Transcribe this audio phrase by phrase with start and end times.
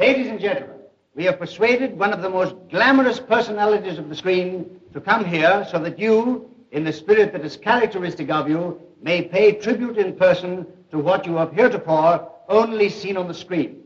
[0.00, 0.78] Ladies and gentlemen,
[1.14, 5.66] we have persuaded one of the most glamorous personalities of the screen to come here
[5.70, 10.16] so that you, in the spirit that is characteristic of you, may pay tribute in
[10.16, 13.82] person to what you have heretofore only seen on the screen.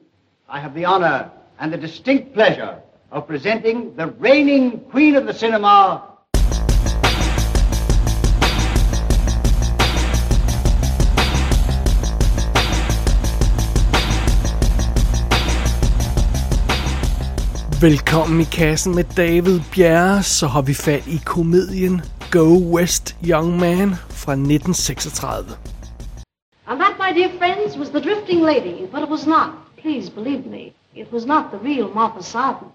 [0.49, 5.35] I have the honor and the distinct pleasure of presenting the reigning queen of the
[5.35, 6.14] cinema,
[17.84, 23.59] Velkommen i kassen med David Bjerre, så har vi fat i komedien Go West Young
[23.60, 25.59] Man fra 1936.
[26.66, 29.51] And that, my dear friends, was the drifting lady, but it was not,
[29.83, 32.69] please believe me, it was not the real Martha Sarden.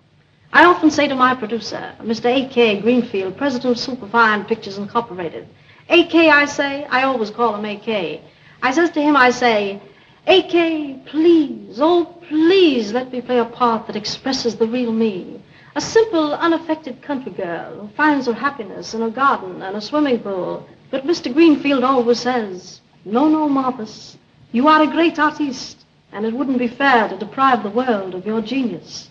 [0.53, 2.25] I often say to my producer, Mr.
[2.25, 2.81] A.K.
[2.81, 5.47] Greenfield, president of Superfine Pictures Incorporated,
[5.89, 8.21] A.K., I say, I always call him A.K.
[8.61, 9.81] I says to him, I say,
[10.29, 15.41] A.K., please, oh, please let me play a part that expresses the real me.
[15.75, 20.19] A simple, unaffected country girl who finds her happiness in a garden and a swimming
[20.19, 20.69] pool.
[20.91, 21.33] But Mr.
[21.33, 24.19] Greenfield always says, no, no, Marvis,
[24.51, 28.27] you are a great artiste, and it wouldn't be fair to deprive the world of
[28.27, 29.09] your genius.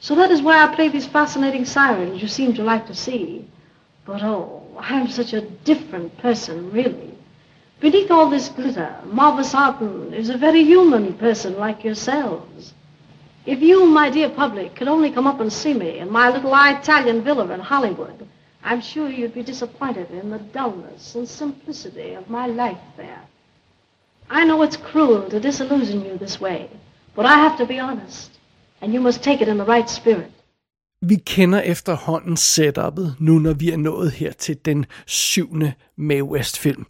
[0.00, 3.48] So that is why I play these fascinating sirens you seem to like to see.
[4.04, 7.09] But oh, I'm such a different person, really.
[7.80, 12.74] Beneath all this glitter, Marvis Harton is a very human person like yourselves.
[13.46, 16.52] If you, my dear public, could only come up and see me in my little
[16.54, 18.28] Italian villa in Hollywood,
[18.62, 23.22] I'm sure you'd be disappointed in the dullness and simplicity of my life there.
[24.28, 26.68] I know it's cruel to disillusion you this way,
[27.16, 28.30] but I have to be honest,
[28.82, 30.32] and you must take it in the right spirit.
[31.02, 36.86] Vi kender efterhånden setupet nu, når vi er nået her til den syvende Mae West-film.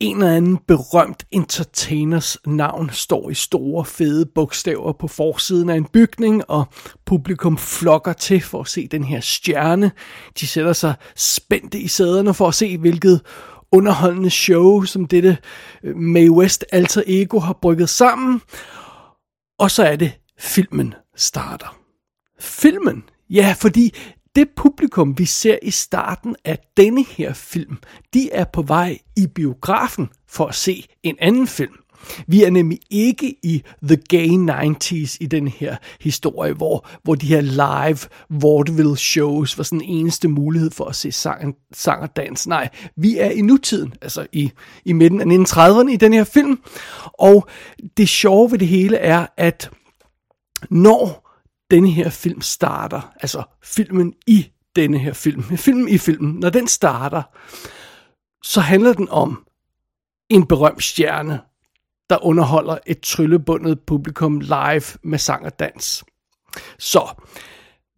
[0.00, 5.84] En eller anden berømt entertainers navn står i store, fede bogstaver på forsiden af en
[5.84, 6.64] bygning, og
[7.06, 9.92] publikum flokker til for at se den her stjerne.
[10.40, 13.20] De sætter sig spændte i sæderne for at se, hvilket
[13.72, 15.38] underholdende show, som dette
[15.82, 18.40] øh, May West alter ego har brygget sammen.
[19.58, 21.76] Og så er det, filmen starter.
[22.40, 23.04] Filmen?
[23.30, 23.94] Ja, fordi
[24.36, 27.78] det publikum, vi ser i starten af denne her film,
[28.14, 31.72] de er på vej i biografen for at se en anden film.
[32.26, 37.26] Vi er nemlig ikke i The Gay 90s i den her historie, hvor, hvor de
[37.26, 37.98] her live
[38.30, 42.46] vaudeville shows var sådan eneste mulighed for at se sang, sang og dans.
[42.46, 44.50] Nej, vi er i nutiden, altså i,
[44.84, 46.58] i midten af 1930'erne i den her film.
[47.18, 47.48] Og
[47.96, 49.70] det sjove ved det hele er, at
[50.70, 51.25] når
[51.70, 56.68] denne her film starter, altså filmen i denne her film, filmen i filmen, når den
[56.68, 57.22] starter,
[58.42, 59.46] så handler den om
[60.28, 61.40] en berømt stjerne,
[62.10, 66.04] der underholder et tryllebundet publikum live med sang og dans.
[66.78, 67.14] Så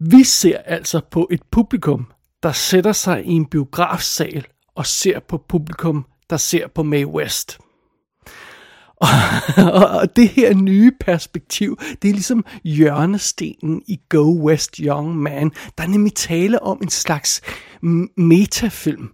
[0.01, 2.13] vi ser altså på et publikum,
[2.43, 7.59] der sætter sig i en biografsal og ser på publikum, der ser på Mae West.
[10.01, 15.51] Og det her nye perspektiv, det er ligesom hjørnestenen i Go West Young Man.
[15.79, 17.41] Der er nemlig tale om en slags
[18.17, 19.09] metafilm.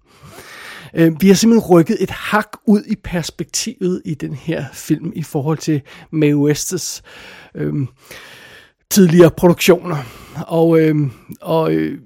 [0.95, 5.23] Øh, vi har simpelthen rykket et hak ud i perspektivet i den her film i
[5.23, 7.03] forhold til Mae Wests
[7.55, 7.89] øhm,
[8.91, 9.97] tidligere produktioner.
[10.47, 11.99] Og, øhm, og øh,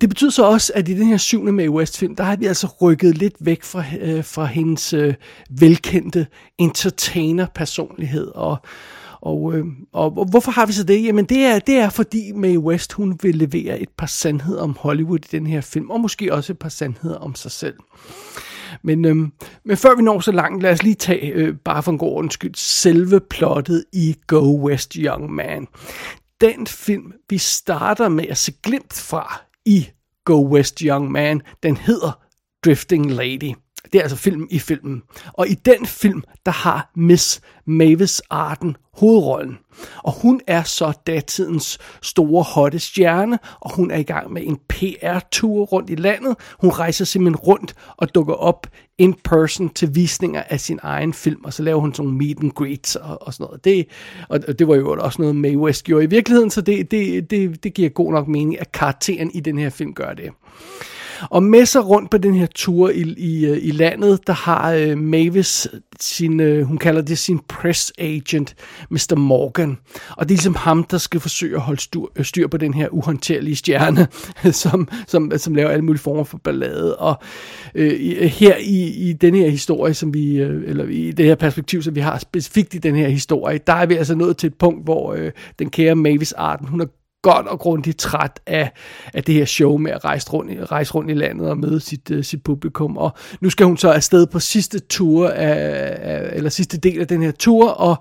[0.00, 2.66] det betyder så også, at i den her syvende Mae West-film, der har vi altså
[2.82, 5.14] rykket lidt væk fra, øh, fra hendes øh,
[5.50, 6.26] velkendte
[6.58, 8.26] entertainer-personlighed.
[8.34, 8.56] Og,
[9.20, 11.04] og, øh, og, og hvorfor har vi så det?
[11.04, 14.76] Jamen det er, det er fordi Mae West, hun vil levere et par sandheder om
[14.80, 17.74] Hollywood i den her film, og måske også et par sandheder om sig selv.
[18.82, 19.16] Men, øh,
[19.64, 22.18] men før vi når så langt, lad os lige tage, øh, bare for en god
[22.18, 25.66] undskyld, selve plottet i Go West Young Man.
[26.40, 29.92] Den film, vi starter med at se glimt fra i
[30.24, 31.42] Go West Young Man.
[31.62, 32.20] Den hedder
[32.64, 33.54] Drifting Lady.
[33.92, 35.02] Det er altså film i filmen.
[35.32, 39.58] Og i den film, der har Miss Mavis Arden hovedrollen.
[40.04, 44.58] Og hun er så datidens store hotte stjerne, og hun er i gang med en
[44.68, 46.36] PR-tur rundt i landet.
[46.60, 48.66] Hun rejser simpelthen rundt og dukker op
[48.98, 52.52] in person til visninger af sin egen film, og så laver hun sådan meet and
[52.52, 53.64] greets og, og sådan noget.
[53.64, 53.86] Det,
[54.28, 57.64] og det var jo også noget, Mae West gjorde i virkeligheden, så det, det, det,
[57.64, 60.30] det giver god nok mening, at karakteren i den her film gør det.
[61.30, 64.72] Og med sig rundt på den her tur i, i, øh, i landet, der har
[64.72, 65.68] øh, Mavis
[66.00, 68.54] sin, øh, hun kalder det sin press agent,
[68.90, 69.14] Mr.
[69.16, 69.78] Morgan.
[70.10, 72.74] Og det er ligesom ham, der skal forsøge at holde styr, øh, styr på den
[72.74, 74.08] her uhåndterlige stjerne,
[74.62, 76.96] som, som, som laver alle mulige former for ballade.
[76.96, 77.22] Og
[77.74, 81.34] øh, øh, her i, i den her historie, som vi, øh, eller i det her
[81.34, 84.46] perspektiv, som vi har specifikt i den her historie, der er vi altså nået til
[84.46, 86.86] et punkt, hvor øh, den kære Mavis Arden, hun er
[87.22, 88.70] godt og grundigt træt af,
[89.14, 92.10] af det her show med at rejse rundt, rejse rundt i landet og møde sit,
[92.10, 92.96] uh, sit publikum.
[92.96, 97.06] Og nu skal hun så afsted på sidste tur af, af, eller sidste del af
[97.06, 97.96] den her tur, og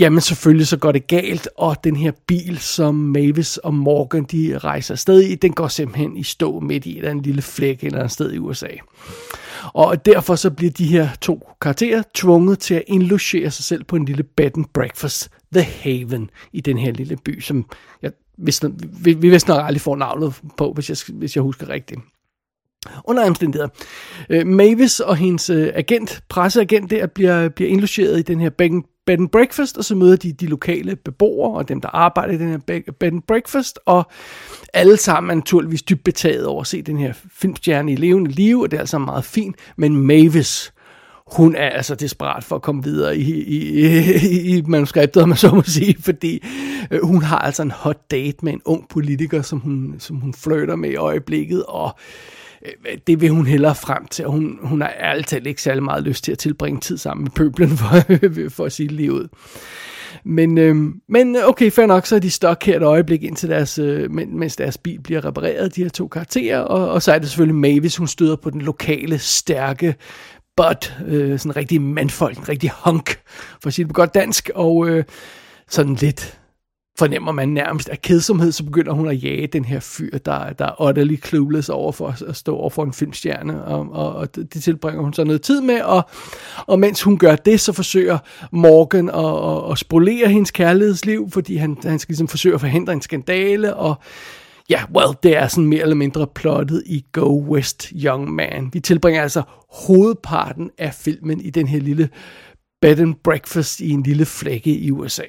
[0.00, 4.58] jamen selvfølgelig så går det galt, og den her bil, som Mavis og Morgan de
[4.58, 8.10] rejser afsted i, den går simpelthen i stå midt i en lille flæk eller et
[8.10, 8.68] sted i USA.
[9.74, 13.96] Og derfor så bliver de her to karakterer tvunget til at indlogere sig selv på
[13.96, 17.64] en lille bed and breakfast, The Haven, i den her lille by, som
[18.02, 18.64] jeg hvis,
[19.02, 22.00] vi, vi vist nok aldrig får navnet på, hvis jeg, hvis jeg husker rigtigt.
[23.04, 23.68] Under omstændigheder.
[24.30, 28.82] Øh, Mavis og hendes øh, agent, presseagent der, bliver, bliver indlogeret i den her bed,
[29.06, 32.38] bed and breakfast, og så møder de de lokale beboere og dem, der arbejder i
[32.38, 32.58] den her
[32.92, 34.10] bed and breakfast, og
[34.74, 38.60] alle sammen er naturligvis dybt betaget over at se den her filmstjerne i levende liv,
[38.60, 40.72] og det er altså meget fint, men Mavis,
[41.32, 43.78] hun er altså desperat for at komme videre i, i,
[44.26, 46.44] i, i manuskriptet, om man så må sige, fordi
[46.90, 50.34] øh, hun har altså en hot date med en ung politiker, som hun, som hun
[50.34, 51.96] flirter med i øjeblikket, og
[52.66, 56.02] øh, det vil hun hellere frem til, og hun, hun har altid ikke særlig meget
[56.02, 57.86] lyst til at tilbringe tid sammen med pøblen, for,
[58.56, 59.28] for at sige det lige ud.
[60.28, 60.76] Men, øh,
[61.08, 64.10] men øh, okay, fair nok, så er de stok her et øjeblik indtil deres, øh,
[64.10, 67.54] mens deres bil bliver repareret, de her to karakterer, og, og så er det selvfølgelig
[67.54, 69.94] Mavis, hun støder på den lokale, stærke
[70.56, 73.20] butt, øh, sådan en rigtig mandfolk, en rigtig hunk,
[73.62, 75.04] for at sige det på godt dansk, og øh,
[75.68, 76.38] sådan lidt
[76.98, 80.64] fornemmer man nærmest af kedsomhed, så begynder hun at jage den her fyr, der, der
[80.64, 84.62] er utterly clueless over for at stå over for en filmstjerne, og, og, og det
[84.62, 86.08] tilbringer hun så noget tid med, og,
[86.66, 88.18] og mens hun gør det, så forsøger
[88.50, 92.92] Morgan at, at, at spolere hendes kærlighedsliv, fordi han, han skal ligesom forsøge at forhindre
[92.92, 93.94] en skandale, og
[94.70, 98.70] ja, well, det er sådan mere eller mindre plottet i Go West Young Man.
[98.72, 102.08] Vi tilbringer altså hovedparten af filmen i den her lille
[102.80, 105.26] bed and breakfast i en lille flække i USA.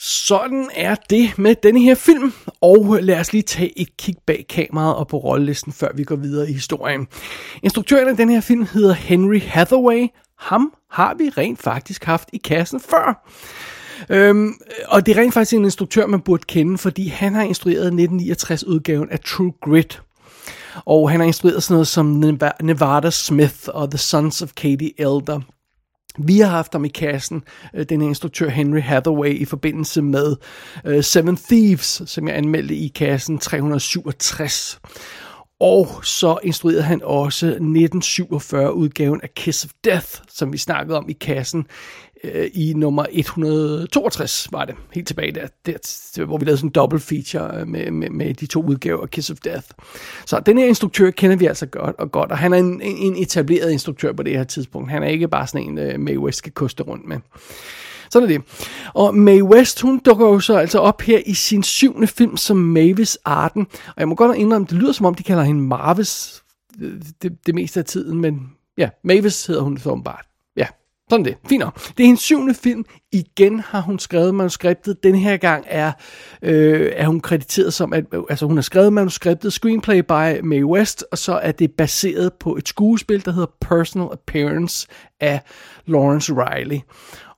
[0.00, 4.46] Sådan er det med denne her film, og lad os lige tage et kig bag
[4.48, 7.06] kameraet og på rollelisten, før vi går videre i historien.
[7.62, 10.06] Instruktøren af den her film hedder Henry Hathaway.
[10.38, 13.28] Ham har vi rent faktisk haft i kassen før.
[14.08, 14.54] Øhm,
[14.88, 19.10] og det er rent faktisk en instruktør, man burde kende, fordi han har instrueret 1969-udgaven
[19.10, 20.02] af True Grit.
[20.84, 22.06] Og han har instrueret sådan noget som
[22.62, 25.40] Nevada Smith og The Sons of Katie Elder.
[26.18, 27.42] Vi har haft ham i kassen,
[27.74, 30.36] øh, den den instruktør Henry Hathaway, i forbindelse med
[30.88, 34.80] uh, Seven Thieves, som jeg anmeldte i kassen 367.
[35.60, 41.12] Og så instruerede han også 1947-udgaven af Kiss of Death, som vi snakkede om i
[41.12, 41.66] kassen
[42.24, 46.72] øh, i nummer 162, var det, helt tilbage der, der hvor vi lavede sådan en
[46.72, 49.66] double feature øh, med, med, med de to udgaver af Kiss of Death.
[50.26, 53.16] Så den her instruktør kender vi altså godt og godt, og han er en, en
[53.16, 54.90] etableret instruktør på det her tidspunkt.
[54.90, 57.16] Han er ikke bare sådan en, øh, Mae West skal koste rundt med.
[58.10, 58.42] Sådan er det.
[58.94, 62.56] Og Mae West, hun dukker jo så altså op her i sin syvende film som
[62.56, 63.66] Mavis Arden.
[63.86, 66.42] Og jeg må godt indrømme, det lyder som om, de kalder hende Marvis
[66.80, 70.29] øh, det, det meste af tiden, men ja, Mavis hedder hun så bare.
[71.10, 71.36] Sådan det.
[71.48, 71.64] Fint
[71.96, 72.84] Det er hendes syvende film.
[73.12, 75.02] Igen har hun skrevet manuskriptet.
[75.02, 75.92] Den her gang er,
[76.42, 81.04] øh, er hun krediteret som, at altså hun har skrevet manuskriptet, screenplay by Mae West,
[81.12, 84.88] og så er det baseret på et skuespil, der hedder Personal Appearance
[85.20, 85.40] af
[85.86, 86.78] Lawrence Riley.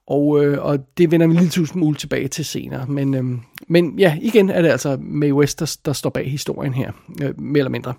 [0.07, 2.87] Og, øh, og det vender vi en lille smule tilbage til senere.
[2.87, 3.25] Men, øh,
[3.69, 7.41] men ja, igen er det altså Mae West, der, der står bag historien her, øh,
[7.41, 7.95] mere eller mindre.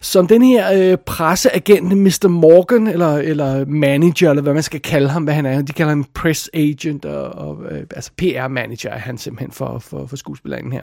[0.00, 2.28] Som den her øh, presseagent, Mr.
[2.28, 5.62] Morgan, eller, eller manager, eller hvad man skal kalde ham, hvad han er.
[5.62, 10.06] De kalder ham press agent, og, og øh, altså PR-manager er han simpelthen for, for,
[10.06, 10.82] for skuespilleren her.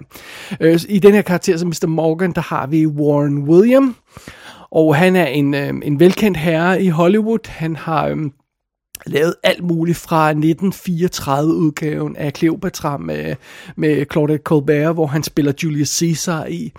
[0.59, 1.87] Øh, I den her karakter som Mr.
[1.87, 3.95] Morgan, der har vi Warren William,
[4.71, 7.49] og han er en, øh, en velkendt herre i Hollywood.
[7.49, 8.07] Han har...
[8.07, 8.17] Øh,
[9.05, 13.35] lavet alt muligt fra 1934-udgaven af Cleopatra med,
[13.75, 16.71] med Claudette Colbert, hvor han spiller Julius Caesar i.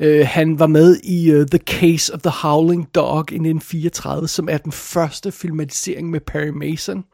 [0.00, 4.48] Øh, han var med i uh, The Case of the Howling Dog i 1934, som
[4.48, 7.04] er den første filmatisering med Perry Mason.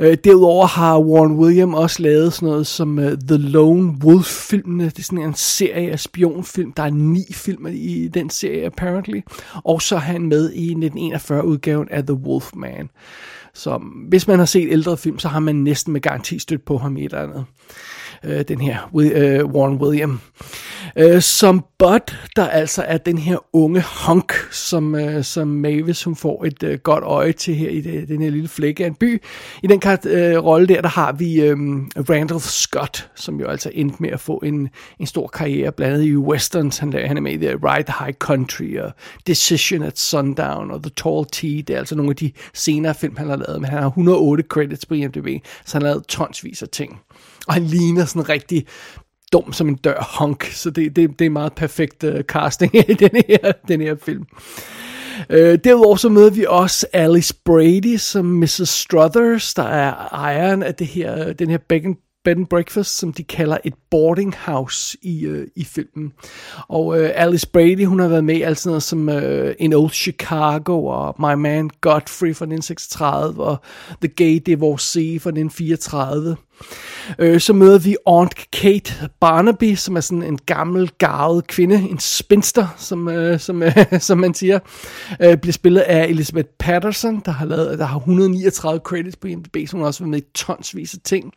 [0.00, 4.84] Øh, derudover har Warren William også lavet sådan noget som uh, The Lone Wolf-filmene.
[4.84, 6.72] Det er sådan en serie af spionfilm.
[6.72, 9.20] Der er ni film i den serie, apparently.
[9.64, 12.72] Og så er han med i 1941-udgaven af The Wolfman.
[12.76, 12.88] Man.
[13.56, 16.78] Så hvis man har set ældre film, så har man næsten med garanti stødt på
[16.78, 17.44] ham i et eller andet.
[18.24, 20.20] Øh, den her øh, Warren William.
[20.96, 26.16] Øh, som Bud, der altså er den her unge hunk, som, øh, som Mavis hun
[26.16, 28.94] får et øh, godt øje til her i det, den her lille flække af en
[28.94, 29.22] by.
[29.62, 31.56] I den øh, rolle der, der har vi øh,
[32.10, 34.68] Randall Scott, som jo altså endte med at få en,
[35.00, 36.78] en stor karriere, blandt andet i westerns.
[36.78, 38.92] Han, han er med i The Ride High Country og
[39.26, 41.60] Decision at Sundown og The Tall Tea.
[41.60, 44.44] Det er altså nogle af de senere film, han har lavet, men han har 108
[44.48, 47.00] credits på IMDb, så han har lavet tonsvis af ting.
[47.48, 48.66] Og han ligner sådan en rigtig
[49.32, 52.94] dum som en dør honk, så det, det, det er meget perfekt uh, casting i
[52.94, 54.24] den her, den her film.
[55.30, 58.68] Uh, derudover så møder vi også Alice Brady som Mrs.
[58.68, 63.12] Struthers, der er ejeren af det her, den her bed and, bed and breakfast, som
[63.12, 66.12] de kalder et boarding house i, uh, i filmen.
[66.68, 69.72] Og uh, Alice Brady, hun har været med i alt sådan noget som uh, In
[69.72, 73.56] Old Chicago og My Man Godfrey fra 1936 og
[74.00, 76.36] The Gay Divorcee fra 1934.
[77.18, 81.98] Øh, så møder vi Aunt Kate Barnaby, som er sådan en gammel, garvet kvinde, en
[81.98, 84.58] spinster, som, øh, som, øh, som man siger,
[85.22, 89.56] øh, bliver spillet af Elizabeth Patterson, der har, lavet, der har 139 credits på IMDb,
[89.66, 91.32] så hun har også været med i tonsvis af ting.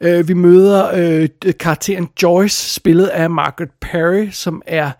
[0.00, 1.28] Øh, vi møder øh,
[1.60, 4.90] karakteren Joyce, spillet af Margaret Perry, som er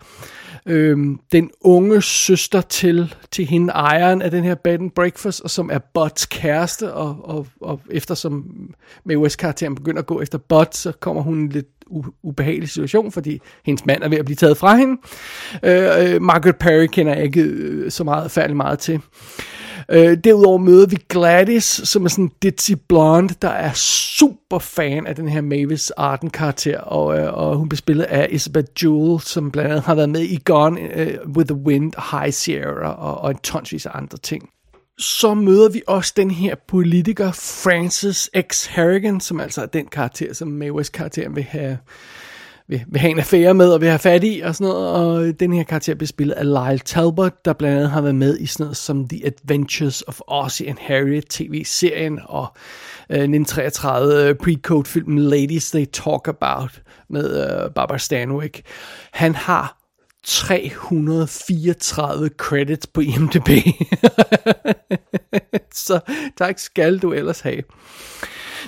[0.65, 0.97] øh,
[1.31, 5.69] den unge søster til, til hende ejeren af den her bed and breakfast, og som
[5.73, 8.45] er Buds kæreste, og, og, og eftersom
[9.03, 11.67] med US-karakteren begynder at gå efter Bud, så kommer hun i en lidt
[12.23, 15.01] ubehagelig situation, fordi hendes mand er ved at blive taget fra hende.
[15.63, 19.01] Øh, øh, Margaret Perry kender jeg ikke øh, så meget, færdig meget til.
[19.91, 25.07] Øh, derudover møder vi Gladys, som er sådan en ditzy blonde, der er super fan
[25.07, 29.21] af den her Mavis Arden karakter, og, øh, og hun bliver spillet af Isabel Jewel,
[29.21, 33.21] som blandt andet har været med i Gone øh, with the Wind, High Sierra og,
[33.21, 34.49] og en tonsvis af andre ting
[34.97, 38.65] så møder vi også den her politiker, Francis X.
[38.65, 41.77] Harrigan, som altså er den karakter, som Mavis karakteren vil have,
[42.67, 44.91] vil, vil have en affære med og vil have fat i og sådan noget.
[44.91, 48.39] Og den her karakter bliver spillet af Lyle Talbot, der blandt andet har været med
[48.39, 52.47] i sådan noget som The Adventures of Ozzy and Harriet tv-serien og
[53.09, 58.61] øh, 1933 øh, pre-code-filmen Ladies They Talk About med øh, Barbara Stanwyck.
[59.11, 59.77] Han har
[60.23, 63.49] 334 credits på IMDb.
[65.85, 65.99] så
[66.37, 67.61] tak skal du ellers have.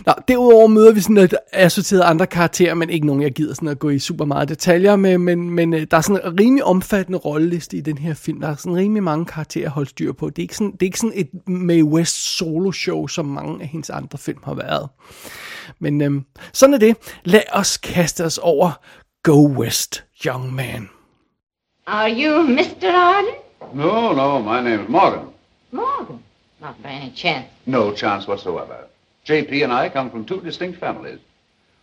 [0.05, 3.67] Nå, derudover møder vi sådan et associeret andre karakterer, men ikke nogen, jeg gider sådan
[3.67, 6.63] at gå i super meget detaljer med, men, men øh, der er sådan en rimelig
[6.63, 8.41] omfattende rolleliste i den her film.
[8.41, 10.29] Der er sådan rimelig mange karakterer at holde styr på.
[10.29, 13.61] Det er ikke sådan, det er ikke sådan et Mae West solo show, som mange
[13.61, 14.89] af hendes andre film har været.
[15.79, 16.97] Men øhm, sådan er det.
[17.23, 18.71] Lad os kaste os over
[19.23, 20.89] Go West, Young Man.
[21.87, 22.87] Are you Mr.
[22.87, 23.29] Arden?
[23.73, 25.25] No, no, my name is Morgan.
[25.71, 26.19] Morgan?
[26.61, 27.47] Not by any chance.
[27.65, 28.75] No chance whatsoever.
[29.27, 31.19] JP and I come from two distinct families.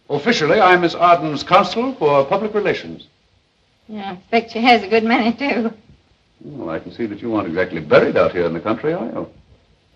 [0.08, 3.06] Officially, I'm Miss Arden's counsel for public relations.
[3.86, 5.70] Yeah, I expect she has a good many, too.
[6.40, 9.04] Well, I can see that you aren't exactly buried out here in the country, are
[9.04, 9.28] you?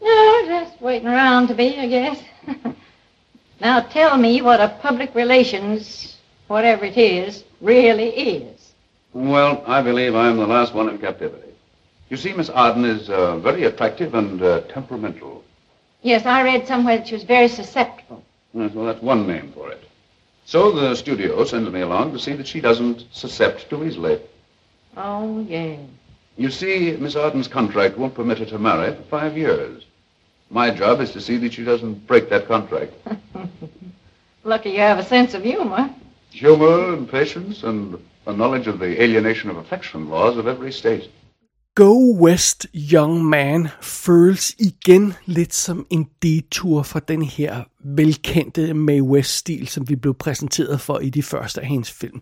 [0.03, 2.23] No, just waiting around to be, I guess.
[3.61, 8.73] now tell me what a public relations, whatever it is, really is.
[9.15, 11.53] Well, I believe I'm the last one in captivity.
[12.11, 15.45] You see, Miss Arden is uh, very attractive and uh, temperamental.
[16.03, 18.23] Yes, I read somewhere that she was very susceptible.
[18.55, 19.83] Yes, well, that's one name for it.
[20.45, 24.21] So the studio sends me along to see that she doesn't suscept too easily.
[24.97, 25.81] Oh, yes.
[26.37, 29.85] You see, Miss Arden's contract won't permit her to marry for five years.
[30.51, 32.95] My job is to see that she doesn't break that contract.
[34.45, 35.91] Lucky you have a sense of humor.
[36.31, 41.11] Humor and patience and a knowledge of the alienation of affection laws of every state.
[41.79, 49.03] Go West Young Man føles igen lidt som en detur fra den her velkendte Mae
[49.03, 52.21] West-stil, som vi blev præsenteret for i de første af hendes film.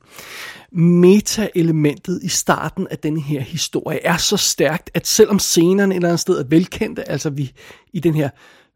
[0.73, 6.09] Meta-elementet i starten af den her historie er så stærkt, at selvom scenerne et eller
[6.09, 7.53] andet sted er velkendte, altså vi
[7.93, 8.31] i den her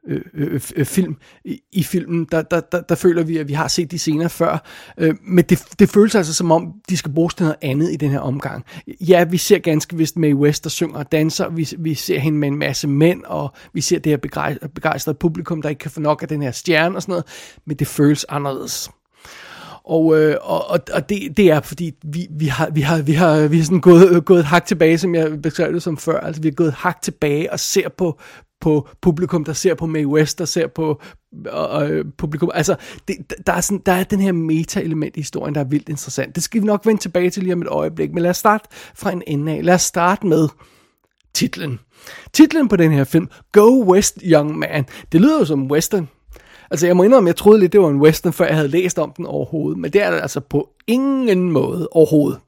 [0.09, 3.53] øh, øh, øh, film i, i filmen, der, der, der, der føler vi, at vi
[3.53, 4.65] har set de scener før.
[4.99, 7.97] Øh, men det, det føles altså som om, de skal bruges til noget andet i
[7.97, 8.65] den her omgang.
[9.01, 11.49] Ja, vi ser ganske vist Mae West, der synger og danser.
[11.49, 14.17] Vi, vi ser hende med en masse mænd, og vi ser det her
[14.75, 17.25] begejstrede publikum, der ikke kan få nok af den her stjerne og sådan noget.
[17.67, 18.91] Men det føles anderledes.
[19.85, 23.49] Og, øh, og, og det, det er fordi, vi, vi har, vi har, vi har,
[23.49, 26.21] vi har sådan gået, gået et hak tilbage, som jeg beskrev det som før.
[26.21, 28.21] Altså, vi har gået et hak tilbage og ser på,
[28.61, 31.01] på publikum, der ser på Mae West, der ser på
[31.83, 32.51] øh, publikum.
[32.55, 32.77] Altså,
[33.09, 36.35] det, der, er sådan, der er den her meta-element i historien, der er vildt interessant.
[36.35, 38.69] Det skal vi nok vende tilbage til lige om et øjeblik, men lad os starte
[38.95, 39.65] fra en ende af.
[39.65, 40.49] Lad os starte med
[41.35, 41.81] titlen.
[42.33, 46.09] Titlen på den her film, Go West Young Man, det lyder jo som western.
[46.71, 48.99] Altså, jeg må indrømme, jeg troede lidt, det var en western, før jeg havde læst
[48.99, 49.79] om den overhovedet.
[49.79, 52.41] Men det er det altså på ingen måde overhovedet.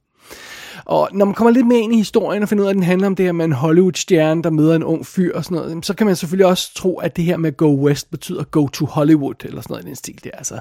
[0.85, 2.83] Og når man kommer lidt mere ind i historien og finder ud af, at den
[2.83, 5.87] handler om det her med en Hollywood-stjerne, der møder en ung fyr og sådan noget,
[5.87, 8.87] så kan man selvfølgelig også tro, at det her med go west betyder go to
[8.87, 10.31] Hollywood, eller sådan noget i den stil der.
[10.33, 10.61] Altså,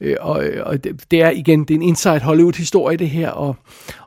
[0.00, 3.56] øh, og og det, det er igen, det er en inside Hollywood-historie det her, og,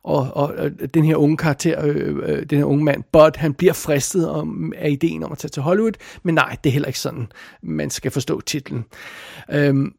[0.03, 3.53] og, og, og den her unge karakter, øh, øh, den her unge mand, Bud, han
[3.53, 5.93] bliver fristet om, af ideen om at tage til Hollywood,
[6.23, 7.27] men nej, det er heller ikke sådan,
[7.63, 8.85] man skal forstå titlen.
[9.51, 9.93] Øhm,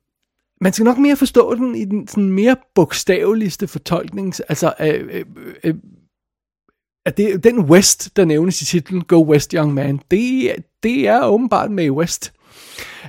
[0.61, 4.35] man skal nok mere forstå den i den sådan mere bogstaveligste fortolkning.
[4.49, 5.25] Altså, øh, øh,
[5.65, 5.75] øh,
[7.07, 11.27] at det, den West, der nævnes i titlen, Go West Young Man, det, det er
[11.27, 12.33] åbenbart med West.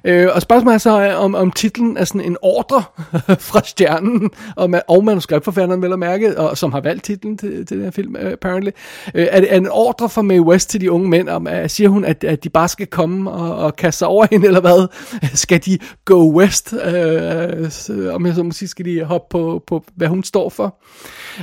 [0.06, 2.84] Øh, og spørgsmålet er så, om, om titlen er sådan en ordre
[3.50, 7.78] fra stjernen, og, og manuskriptforfatteren vel og mærke, og, som har valgt titlen til, til
[7.78, 8.70] den her film, øh, apparently.
[9.16, 11.72] Øh, er det er en ordre fra Mae West til de unge mænd, om, at,
[11.72, 14.62] siger hun, at, at de bare skal komme og, og kaste sig over hende, eller
[14.62, 14.88] hvad?
[15.46, 16.74] skal de go west?
[16.74, 20.82] Uh, om jeg så må sige, skal de hoppe på, på, hvad hun står for?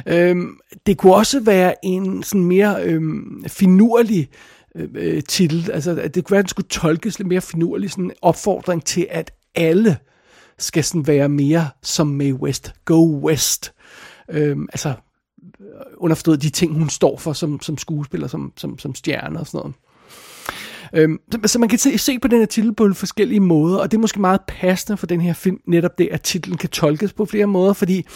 [0.06, 0.36] Øh,
[0.86, 3.02] det kunne også være en sådan mere øh,
[3.48, 5.70] finurlig øh, Øh, øh, titel.
[5.72, 8.84] Altså, at det kunne være, at den skulle tolkes lidt mere finurligt, sådan en opfordring
[8.84, 9.96] til, at alle
[10.58, 12.72] skal sådan være mere som May West.
[12.84, 13.72] Go West.
[14.30, 14.94] Øhm, altså,
[15.96, 19.58] underforstået de ting, hun står for som, som skuespiller, som, som, som stjerne og sådan
[19.58, 19.74] noget.
[20.92, 23.90] Øhm, så, så man kan se, se på den her titel på forskellige måder, og
[23.90, 27.12] det er måske meget passende for den her film, netop det, at titlen kan tolkes
[27.12, 28.06] på flere måder, fordi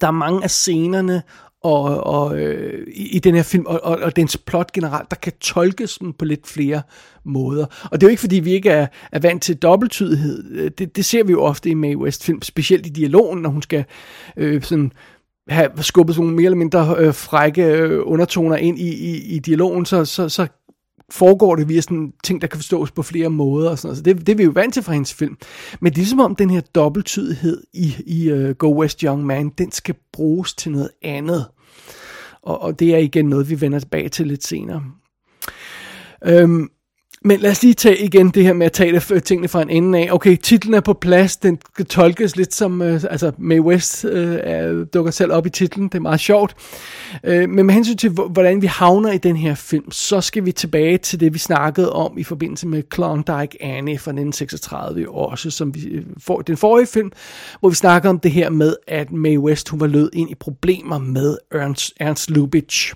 [0.00, 1.22] der er mange af scenerne
[1.62, 5.16] og, og øh, i, i den her film, og, og, og dens plot generelt, der
[5.16, 6.82] kan tolkes på lidt flere
[7.24, 7.66] måder.
[7.84, 10.52] Og det er jo ikke, fordi vi ikke er, er vant til dobbelttydighed.
[10.52, 13.50] Øh, det, det ser vi jo ofte i Mae West film, specielt i dialogen, når
[13.50, 13.84] hun skal
[14.36, 14.92] øh, sådan
[15.48, 19.38] have skubbet sådan nogle mere eller mindre øh, frække øh, undertoner ind i, i, i
[19.38, 20.46] dialogen, så, så, så
[21.10, 23.70] foregår det via sådan ting, der kan forstås på flere måder.
[23.70, 23.96] Og sådan noget.
[23.96, 25.36] Så det, det er vi jo vant til fra hendes film.
[25.80, 29.48] Men det er som om den her dobbelttydighed i, i uh, Go West Young Man,
[29.48, 31.46] den skal bruges til noget andet.
[32.42, 34.82] Og, og det er igen noget, vi vender tilbage til lidt senere.
[36.24, 36.68] Øhm,
[37.24, 39.62] men lad os lige tage igen det her med at tage det, øh, tingene fra
[39.62, 40.08] en ende af.
[40.12, 44.86] Okay, titlen er på plads, den kan tolkes lidt som, øh, altså Mae West øh,
[44.94, 46.54] dukker selv op i titlen, det er meget sjovt.
[47.24, 50.52] Øh, men med hensyn til, hvordan vi havner i den her film, så skal vi
[50.52, 55.74] tilbage til det, vi snakkede om i forbindelse med Klondike Annie fra 1936 også, som
[55.74, 57.12] vi øh, får den forrige film,
[57.60, 60.34] hvor vi snakker om det her med, at Mae West, hun var lød ind i
[60.34, 62.94] problemer med Ernst, Ernst Lubitsch,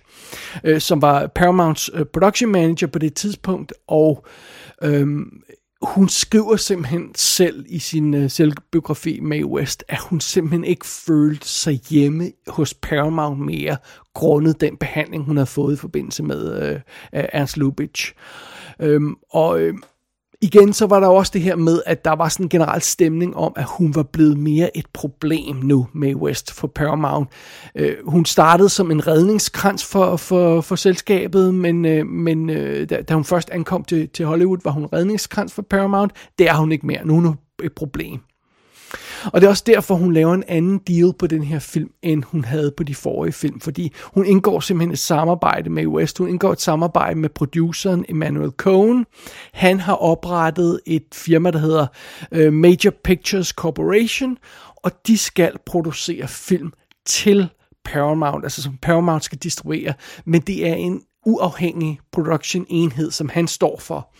[0.65, 4.12] øh, som var Paramounts øh, production manager på det tidspunkt, og
[4.83, 5.43] øhm,
[5.83, 11.49] hun skriver simpelthen selv i sin øh, selvbiografi Mae West, at hun simpelthen ikke følte
[11.49, 13.77] sig hjemme hos Paramount mere,
[14.15, 16.81] grundet den behandling, hun havde fået i forbindelse med øh,
[17.13, 18.15] Ernst Lubitsch.
[18.81, 19.75] Øhm, og øh,
[20.43, 23.37] igen, så var der også det her med, at der var sådan en generel stemning
[23.37, 27.29] om, at hun var blevet mere et problem nu med West for Paramount.
[27.75, 33.03] Øh, hun startede som en redningskrans for, for, for selskabet, men, øh, men øh, da,
[33.03, 36.13] da hun først ankom til, til Hollywood, var hun redningskrans for Paramount.
[36.39, 37.07] Det er hun ikke mere.
[37.07, 38.21] Nu er hun et problem.
[39.25, 42.23] Og det er også derfor, hun laver en anden deal på den her film, end
[42.25, 46.19] hun havde på de forrige film, fordi hun indgår simpelthen et samarbejde med West.
[46.19, 49.07] Hun indgår et samarbejde med produceren Emmanuel Cohen.
[49.53, 51.87] Han har oprettet et firma, der hedder
[52.33, 54.39] øh, Major Pictures Corporation,
[54.77, 56.73] og de skal producere film
[57.07, 57.49] til
[57.85, 63.49] Paramount, altså som Paramount skal distribuere, men det er en uafhængig production enhed, som han
[63.49, 64.15] står for.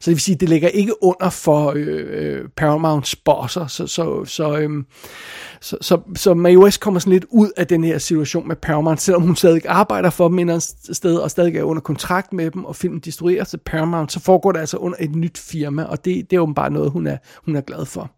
[0.00, 4.24] Så det vil sige, det ligger ikke under for øh, øh Paramounts bosser, så, så,
[4.24, 4.84] så, øh,
[5.60, 9.00] så, så, så Mae West kommer sådan lidt ud af den her situation med Paramount,
[9.00, 12.64] selvom hun stadig arbejder for dem et sted, og stadig er under kontrakt med dem,
[12.64, 16.30] og filmen distribuerer til Paramount, så foregår det altså under et nyt firma, og det,
[16.30, 18.10] det er åbenbart noget, hun er, hun er glad for.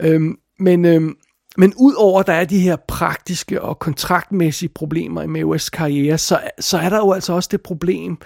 [0.00, 0.20] Øh,
[0.58, 1.02] men, øh,
[1.58, 6.40] men udover at der er de her praktiske og kontraktmæssige problemer i OS karriere, så,
[6.60, 8.18] så er der jo altså også det problem,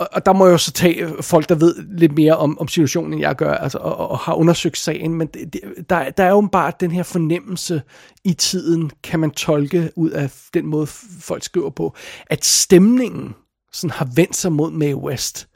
[0.00, 2.68] og, og der må jeg jo så tage folk, der ved lidt mere om, om
[2.68, 6.24] situationen, end jeg gør, altså, og, og har undersøgt sagen, men det, det, der, der
[6.24, 7.82] er jo bare den her fornemmelse
[8.24, 10.86] i tiden, kan man tolke ud af den måde,
[11.20, 13.34] folk skriver på, at stemningen
[13.72, 15.48] sådan har vendt sig mod Mae West.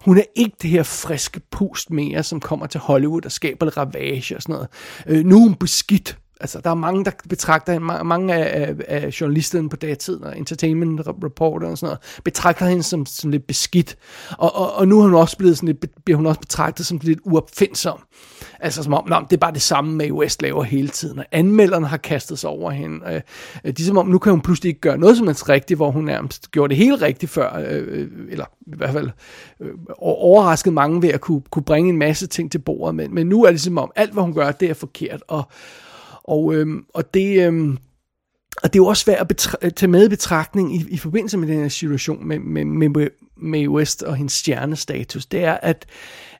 [0.00, 4.36] Hun er ikke det her friske pust mere, som kommer til Hollywood og skaber ravage
[4.36, 4.68] og sådan noget.
[5.06, 9.04] Øh, nu er hun beskidt altså, der er mange, der betragter hende, mange af, af,
[9.04, 13.46] af journalisterne på datiden, og entertainment reporter og sådan noget, betragter hende som, som lidt
[13.46, 13.96] beskidt.
[14.38, 17.00] Og, og, og nu er hun også blevet sådan lidt, bliver hun også betragtet som
[17.02, 17.98] lidt uopfindsom.
[18.60, 21.24] Altså som om, nå, det er bare det samme, med West laver hele tiden, og
[21.32, 23.00] anmelderne har kastet sig over hende.
[23.06, 23.20] Øh,
[23.64, 25.78] øh, de er som om, nu kan hun pludselig ikke gøre noget som helst rigtigt,
[25.78, 29.10] hvor hun nærmest gjorde det helt rigtigt før, øh, øh eller i hvert fald
[29.60, 33.26] øh, overrasket mange ved at kunne, kunne bringe en masse ting til bordet, men, men
[33.26, 35.42] nu er det som om, alt hvad hun gør, det er forkert, og,
[36.28, 37.46] og, øhm, og det...
[37.46, 37.78] Øhm,
[38.62, 41.38] og det er jo også svært at betra- tage med i betragtning i, i forbindelse
[41.38, 45.26] med den her situation med, med, med, med West og hendes stjernestatus.
[45.26, 45.86] Det er, at,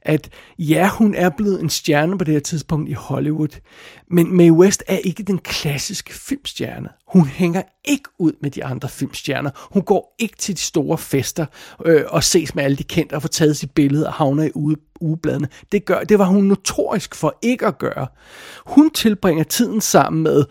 [0.09, 3.61] at ja, hun er blevet en stjerne på det her tidspunkt i Hollywood,
[4.11, 6.89] men Mae West er ikke den klassiske filmstjerne.
[7.13, 9.51] Hun hænger ikke ud med de andre filmstjerner.
[9.73, 11.47] Hun går ikke til de store fester
[11.85, 14.51] øh, og ses med alle de kendte og får taget sit billede og havner i
[14.55, 15.49] ude, ugebladene.
[15.73, 18.07] Det, gør, det var hun notorisk for ikke at gøre.
[18.67, 20.45] Hun tilbringer tiden sammen med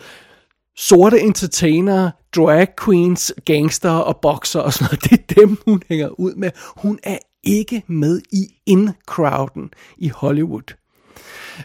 [0.77, 5.03] sorte entertainere, drag queens, gangster og bokser og sådan noget.
[5.03, 6.51] Det er dem, hun hænger ud med.
[6.77, 7.17] Hun er
[7.47, 10.73] ikke med i in-crowden i Hollywood.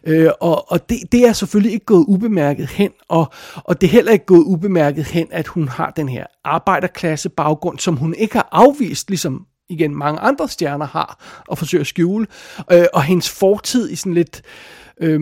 [0.07, 3.91] Øh, og og det, det er selvfølgelig ikke gået ubemærket hen, og, og det er
[3.91, 8.35] heller ikke gået ubemærket hen, at hun har den her arbejderklasse baggrund, som hun ikke
[8.35, 12.27] har afvist, ligesom igen mange andre stjerner har, og forsøger at skjule.
[12.73, 14.37] Øh, og hendes fortid i sådan lidt...
[14.37, 15.21] Øh, øh,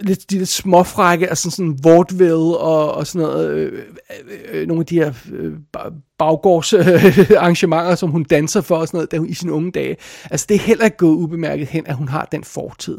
[0.00, 4.80] lidt, de lidt småfrække, altså sådan vaudeville og, og sådan noget, øh, øh, øh, nogle
[4.80, 5.52] af de her øh,
[6.18, 6.84] baggårds øh,
[7.38, 9.96] arrangementer, som hun danser for og sådan noget, da hun, i sine unge dage.
[10.30, 12.98] Altså det er heller ikke gået ubemærket hen, at hun har den fortid.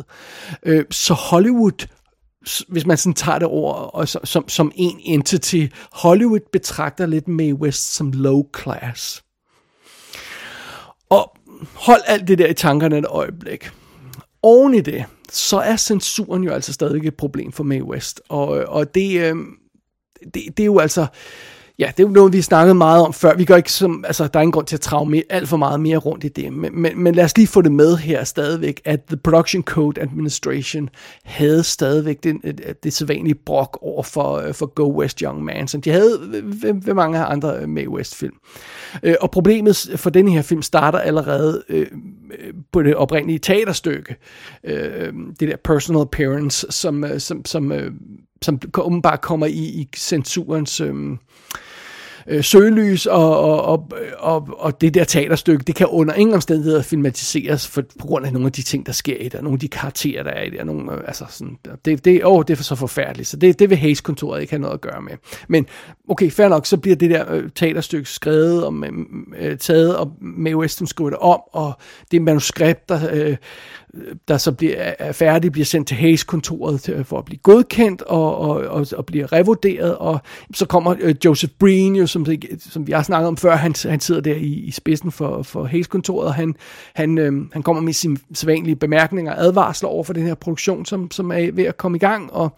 [0.64, 1.88] Øh, så Hollywood
[2.68, 7.28] hvis man sådan tager det over og så, som, som en entity, Hollywood betragter lidt
[7.28, 9.24] Mae West som low class.
[11.10, 11.38] Og
[11.74, 13.70] hold alt det der i tankerne et øjeblik.
[14.44, 18.22] Oven i det, så er censuren jo altså stadig et problem for Mae West.
[18.30, 19.36] Og, og det, øh,
[20.24, 21.08] det, det er jo altså...
[21.80, 23.36] Ja, det er jo noget, vi snakkede meget om før.
[23.36, 25.58] Vi gør ikke som, altså, der er ingen grund til at trage mere, alt for
[25.58, 26.54] meget mere rundt i det.
[26.54, 30.02] Men, men, men lad os lige få det med her stadigvæk, at The Production Code
[30.02, 30.90] Administration
[31.24, 35.68] havde stadigvæk det, det, det sædvanlige brok over for, øh, for Go West Young Man,
[35.68, 36.20] som de havde
[36.62, 38.36] ved, ved mange andre øh, med West film.
[39.04, 41.88] Øh, og problemet for den her film starter allerede øh,
[42.72, 44.16] på det oprindelige teaterstykke.
[44.64, 47.92] Øh, det der personal appearance, som, som, som, øh,
[48.42, 50.82] som åbenbart kommer i, i censurens...
[50.82, 50.96] Øh,
[52.28, 56.82] øh, søgelys, og, og, og, og, og det der teaterstykke, det kan under ingen omstændigheder
[56.82, 59.56] filmatiseres for, på grund af nogle af de ting, der sker i det, og nogle
[59.56, 62.60] af de karakterer, der er i det, nogle, øh, altså sådan, det, det, åh, det
[62.60, 65.14] er så forfærdeligt, så det, det vil Hayes-kontoret ikke have noget at gøre med.
[65.48, 65.66] Men
[66.08, 68.74] okay, fair nok, så bliver det der øh, teaterstykke skrevet og
[69.38, 71.74] øh, taget, og Mae Weston skriver det om, og
[72.12, 73.38] det manuskript, der, øh,
[74.28, 78.02] der så bliver, er færdig, bliver sendt til Hayes-kontoret til, øh, for at blive godkendt
[78.02, 80.20] og, og, og, og bliver revurderet, og
[80.54, 82.26] så kommer øh, Joseph Breen, jo, som,
[82.60, 85.66] som vi har snakket om før, han, han sidder der i, i spidsen for, for
[85.66, 86.56] Hayes-kontoret, og han,
[86.94, 90.86] han, øh, han kommer med sine sædvanlige bemærkninger og advarsler over for den her produktion,
[90.86, 92.58] som, som er ved at komme i gang, og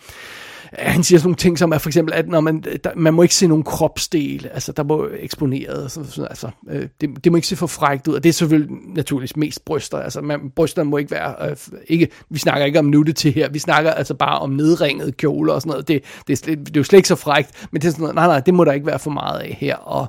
[0.74, 3.22] han siger sådan nogle ting som er for eksempel, at når man, der, man må
[3.22, 7.36] ikke se nogen kropsdele, altså der må eksponeret, så, så, altså, øh, det, det må
[7.36, 10.90] ikke se for frækt ud, og det er selvfølgelig naturligvis mest bryster, altså man, brysterne
[10.90, 14.40] må ikke være, øh, ikke, vi snakker ikke om nudity her, vi snakker altså bare
[14.40, 17.16] om nedringede kjoler og sådan noget, det, det, det, det er jo slet ikke så
[17.16, 19.40] frækt, men det er sådan noget, nej nej, det må der ikke være for meget
[19.40, 20.08] af her, og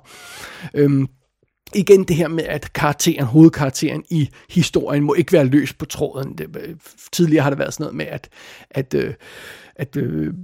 [0.74, 1.08] øhm,
[1.74, 6.38] igen det her med, at karakteren, hovedkarakteren i historien må ikke være løs på tråden.
[6.38, 6.74] Det, øh,
[7.12, 8.28] tidligere har det været sådan noget med, at,
[8.70, 9.14] at, øh,
[9.76, 10.34] at øh,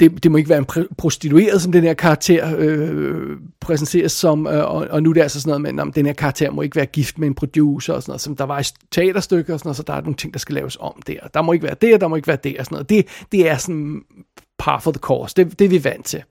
[0.00, 4.64] det, det må ikke være en prostitueret, som den her karakter øh, præsenteres som, øh,
[4.70, 6.76] og, og nu er det altså sådan noget med, at den her karakter må ikke
[6.76, 9.68] være gift med en producer og sådan noget, som der var i teaterstykker og sådan
[9.68, 11.18] noget, så der er nogle ting, der skal laves om der.
[11.34, 12.88] Der må ikke være det, og der må ikke være det og sådan noget.
[12.88, 14.02] Det, det er sådan
[14.58, 15.34] par for the course.
[15.36, 16.22] Det, det er vi vant til.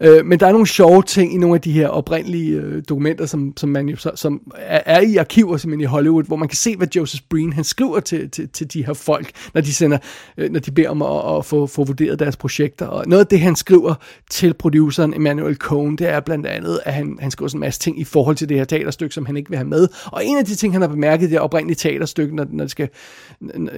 [0.00, 3.26] Øh, men der er nogle sjove ting i nogle af de her oprindelige øh, dokumenter,
[3.26, 6.56] som, som, man jo, som er, er i arkiver simpelthen i Hollywood, hvor man kan
[6.56, 9.98] se, hvad Joseph Breen han skriver til, til, til de her folk, når de sender,
[10.36, 12.86] øh, når de beder om at, at få, få vurderet deres projekter.
[12.86, 13.94] Og noget af det, han skriver
[14.30, 17.80] til produceren Emmanuel Cohn, det er blandt andet, at han, han skriver sådan en masse
[17.80, 19.88] ting i forhold til det her teaterstykke, som han ikke vil have med.
[20.04, 22.70] Og en af de ting, han har bemærket i det oprindelige teaterstykke, når, når det
[22.70, 22.88] skal,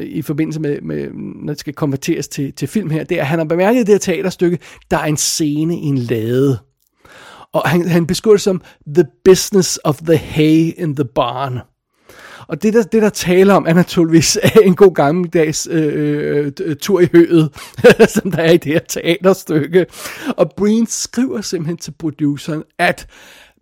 [0.00, 3.26] i forbindelse med, med, når det skal konverteres til, til film her, det er, at
[3.26, 4.58] han har bemærket i det her teaterstykke,
[4.90, 6.58] der er en scene i en lade.
[7.52, 8.62] Og han, han beskriver det som
[8.94, 11.58] The Business of the Hay in the Barn.
[12.48, 16.76] Og det der, det der taler om er naturligvis en god gammeldags øh, øh, øh
[16.76, 17.50] tur i høet,
[18.14, 19.86] som der er i det her teaterstykke.
[20.36, 23.06] Og Breen skriver simpelthen til produceren, at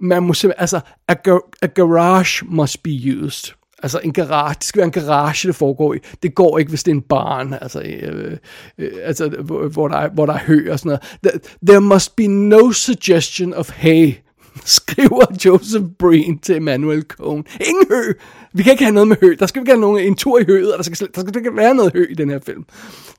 [0.01, 3.60] man må simpelthen, altså, a, gar- a garage must be used.
[3.83, 5.99] Altså en garage, det skal være en garage, det foregår i.
[6.23, 8.37] Det går ikke, hvis det er en barn, altså, øh,
[8.79, 9.29] øh, altså
[9.73, 11.57] hvor, der er, hvor der er hø og sådan noget.
[11.67, 14.15] There must be no suggestion of hay.
[14.65, 17.45] skriver Joseph Breen til Emmanuel Cohn.
[17.61, 18.13] Ingen hø!
[18.53, 19.37] Vi kan ikke have noget med hø.
[19.39, 21.57] Der skal ikke have nogen, en tur i høet, og der skal, der skal ikke
[21.57, 22.65] være noget hø i den her film.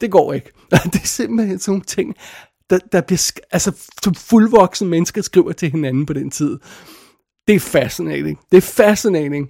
[0.02, 0.52] Det går ikke.
[0.93, 2.15] Det er simpelthen sådan nogle ting,
[2.69, 3.71] der, der bliver, altså
[4.04, 6.58] som fuldvoksne mennesker skriver til hinanden på den tid.
[7.47, 8.39] Det er fascinating.
[8.52, 9.50] Det er fascinating.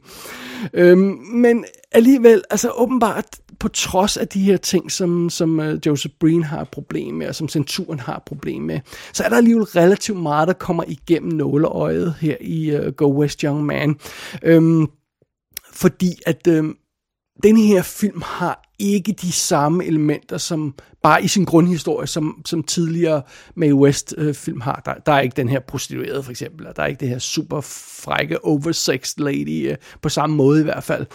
[0.74, 3.26] Øhm, men alligevel, altså åbenbart,
[3.60, 7.28] på trods af de her ting, som, som uh, Joseph Breen har et problem med,
[7.28, 8.80] og som censuren har et problem med,
[9.14, 13.42] så er der alligevel relativt meget, der kommer igennem nåleøjet her i uh, Go West
[13.42, 13.96] Young Man.
[14.44, 14.88] Øhm,
[15.74, 16.76] fordi at øhm,
[17.44, 22.64] den her film har ikke de samme elementer, som bare i sin grundhistorie, som, som
[22.64, 23.22] tidligere
[23.56, 24.82] Mae West øh, film har.
[24.86, 27.20] Der, der er ikke den her prostituerede for eksempel, og der er ikke det her
[27.20, 31.06] super frække oversexed lady øh, på samme måde i hvert fald.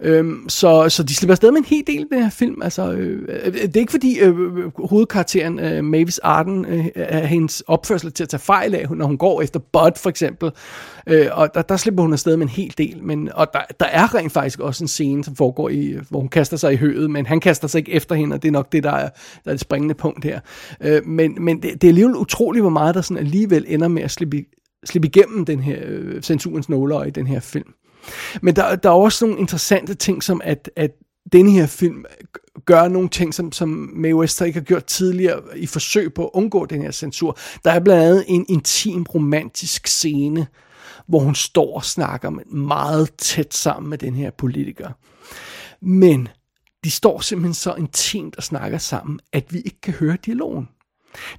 [0.00, 2.62] Øhm, så, så de slipper afsted med en hel del af den her film.
[2.62, 7.26] Altså, øh, øh det er ikke fordi øh, øh hovedkarakteren øh, Mavis Arden øh, er
[7.26, 10.50] hendes opførsel til at tage fejl af, når hun går efter Bud for eksempel.
[11.06, 13.02] Øh, og der, der slipper hun afsted med en hel del.
[13.02, 16.28] Men, og der, der er rent faktisk også en scene, som foregår i, hvor hun
[16.28, 18.72] kaster sig i høet, men han kaster sig ikke efter hende, og det er nok
[18.72, 19.08] det, der er,
[19.44, 20.40] der er det springende punkt her.
[20.80, 24.02] Øh, men men det, det er alligevel utroligt, hvor meget der sådan alligevel ender med
[24.02, 24.44] at slippe,
[24.84, 27.74] slippe igennem den her øh, censurens nåler i den her film.
[28.42, 30.90] Men der, der er også nogle interessante ting, som at, at
[31.32, 32.04] denne her film
[32.64, 36.30] gør nogle ting, som, som Mae West ikke har gjort tidligere i forsøg på at
[36.34, 37.38] undgå den her censur.
[37.64, 40.46] Der er blandt andet en intim romantisk scene,
[41.06, 44.90] hvor hun står og snakker meget tæt sammen med den her politiker.
[45.80, 46.28] Men
[46.84, 50.68] de står simpelthen så intimt og snakker sammen, at vi ikke kan høre dialogen.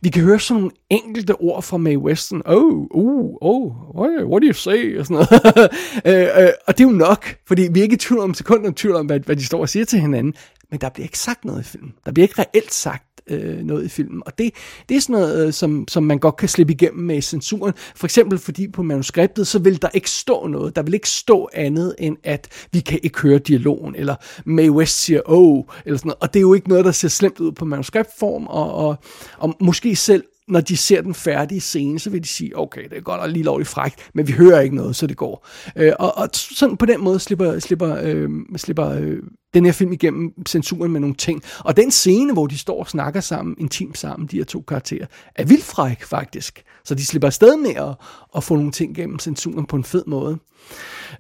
[0.02, 2.42] Vi kan høre sådan nogle enkelte ord fra Mae Weston.
[2.46, 5.00] Oh, oh, oh, what, what do you say?
[5.00, 5.70] Og sådan noget.
[6.38, 8.72] øh, øh, og det er jo nok, fordi vi er ikke i tvivl om sekunder,
[8.76, 10.34] tvivl om, hvad, hvad de står og siger til hinanden.
[10.72, 11.94] Men der bliver ikke sagt noget i filmen.
[12.06, 14.24] Der bliver ikke reelt sagt øh, noget i filmen.
[14.26, 14.54] Og det,
[14.90, 17.74] det er sådan noget, øh, som, som man godt kan slippe igennem med censuren.
[17.96, 20.76] For eksempel fordi på manuskriptet, så vil der ikke stå noget.
[20.76, 25.02] Der vil ikke stå andet end, at vi kan ikke høre dialogen, eller Mae West
[25.02, 26.22] siger, oh, eller sådan noget.
[26.22, 28.96] Og det er jo ikke noget, der ser slemt ud på manuskriptform, og, og,
[29.38, 32.98] og måske selv når de ser den færdige scene, så vil de sige, okay, det
[32.98, 35.48] er godt og lige lovligt frækt, men vi hører ikke noget, så det går.
[35.76, 39.18] Øh, og, og sådan på den måde slipper, slipper, øh, slipper øh,
[39.54, 41.44] den her film igennem censuren med nogle ting.
[41.60, 45.06] Og den scene, hvor de står og snakker sammen, intimt sammen, de her to karakterer,
[45.36, 46.64] er vildt fræk faktisk.
[46.84, 47.96] Så de slipper afsted med at,
[48.36, 50.38] at få nogle ting gennem censuren på en fed måde.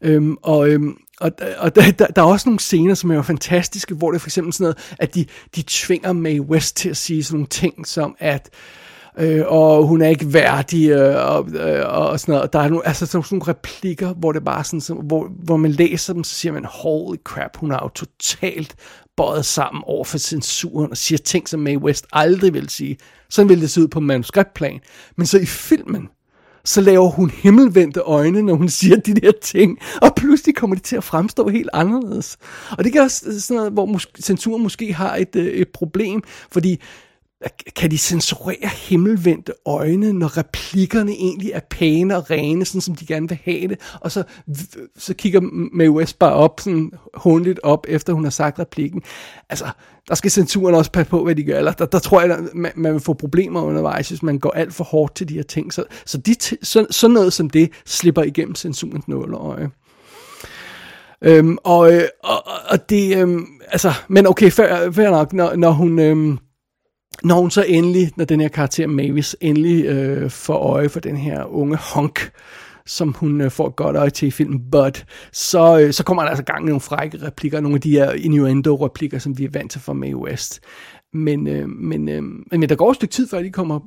[0.02, 3.22] Øhm, og, øhm, og, og der, der, der er også nogle scener, som er jo
[3.22, 6.90] fantastiske, hvor det er for eksempel sådan noget, at de, de tvinger Mae West til
[6.90, 8.82] at sige sådan nogle ting, som at øh,
[9.20, 12.54] øh, og hun er ikke værdig, øh, og, øh, og sådan noget.
[12.54, 15.72] Der er nogle, altså sådan nogle replikker, hvor det bare sådan, så, hvor, hvor man
[15.72, 18.76] læser dem, så siger man, holy crap, hun har jo totalt
[19.18, 22.98] bøjet sammen over for censuren, og siger ting, som Mae West aldrig vil sige.
[23.30, 24.80] Sådan ville det se ud på manuskriptplan.
[25.16, 26.10] Men så i filmen,
[26.66, 30.84] så laver hun himmelvendte øjne, når hun siger de der ting, og pludselig kommer det
[30.84, 32.38] til at fremstå helt anderledes.
[32.78, 36.24] Og det kan også øh, sådan noget, hvor censuren måske har et, øh, et problem,
[36.52, 36.82] fordi
[37.76, 43.06] kan de censurere himmelvendte øjne, når replikkerne egentlig er pæne og rene, sådan som de
[43.06, 44.24] gerne vil have det, og så,
[44.98, 45.42] så kigger
[45.74, 49.02] Mae West bare op, sådan håndligt op, efter hun har sagt replikken.
[49.50, 49.66] Altså,
[50.08, 52.40] der skal censuren også passe på, hvad de gør, eller der, der tror jeg, at
[52.54, 55.44] man, man vil få problemer undervejs, hvis man går alt for hårdt til de her
[55.44, 55.74] ting.
[55.74, 59.70] Så, så, de, så sådan noget som det slipper igennem censurens nåleøje.
[61.22, 65.72] Øhm, og, øh, og, og det, øhm, altså, men okay, fair, fair nok, når, når
[65.72, 66.38] hun, øhm,
[67.24, 71.18] når hun så endelig, når den her karakter Mavis endelig øh, får øje for den
[71.18, 72.32] her unge honk,
[72.86, 76.30] som hun øh, får godt øje til i filmen Bud, så, øh, så kommer der
[76.30, 79.72] altså gang i nogle frække replikker, nogle af de her innuendo-replikker, som vi er vant
[79.72, 80.60] til fra Mae West.
[81.14, 83.80] Men, øh, men, øh, men der går et stykke tid, før de kommer,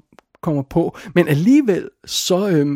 [0.42, 2.66] kommer på, men alligevel så, øh,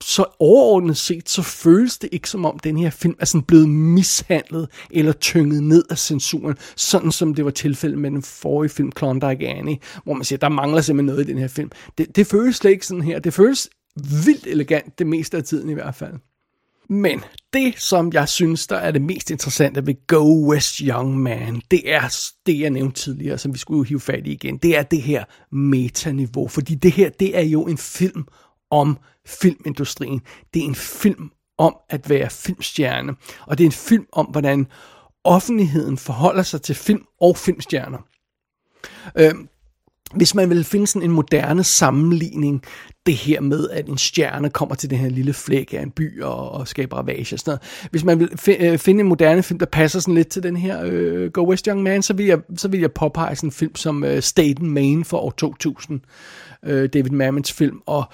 [0.00, 3.68] så overordnet set, så føles det ikke som om den her film er sådan blevet
[3.68, 8.92] mishandlet eller tynget ned af censuren, sådan som det var tilfældet med den forrige film,
[8.92, 11.70] Klondike Annie, hvor man siger, der mangler simpelthen noget i den her film.
[11.98, 13.18] Det, det føles slet ikke sådan her.
[13.18, 13.68] Det føles
[14.24, 16.12] vildt elegant det meste af tiden i hvert fald.
[16.88, 17.20] Men
[17.52, 21.92] det, som jeg synes, der er det mest interessante ved Go West Young Man, det
[21.92, 22.14] er
[22.46, 24.56] det, jeg nævnte tidligere, som vi skulle hive fat i igen.
[24.56, 28.24] Det er det her metaniveau, fordi det her, det er jo en film
[28.70, 30.20] om filmindustrien.
[30.54, 33.14] Det er en film om at være filmstjerne,
[33.46, 34.66] og det er en film om, hvordan
[35.24, 37.98] offentligheden forholder sig til film og filmstjerner.
[39.18, 39.48] Øhm,
[40.14, 42.62] hvis man vil finde sådan en moderne sammenligning,
[43.06, 46.22] det her med, at en stjerne kommer til den her lille flæk af en by
[46.22, 47.88] og, og skaber ravage og sådan noget.
[47.90, 50.56] Hvis man vil fi- øh, finde en moderne film, der passer sådan lidt til den
[50.56, 53.52] her øh, Go West Young Man, så vil jeg, så vil jeg påpege sådan en
[53.52, 56.00] film som øh, State and Maine for år 2000.
[56.66, 57.80] Øh, David Mamet's film.
[57.86, 58.04] Og,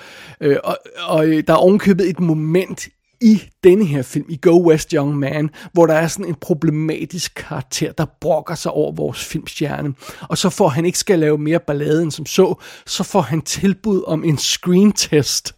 [0.40, 2.88] øh, og, og øh, der er ovenkøbet et moment
[3.22, 7.34] i denne her film, i Go West Young Man, hvor der er sådan en problematisk
[7.34, 9.94] karakter, der brokker sig over vores filmstjerne.
[10.28, 12.54] Og så får han ikke skal lave mere ballade end som så,
[12.86, 15.54] så får han tilbud om en screen test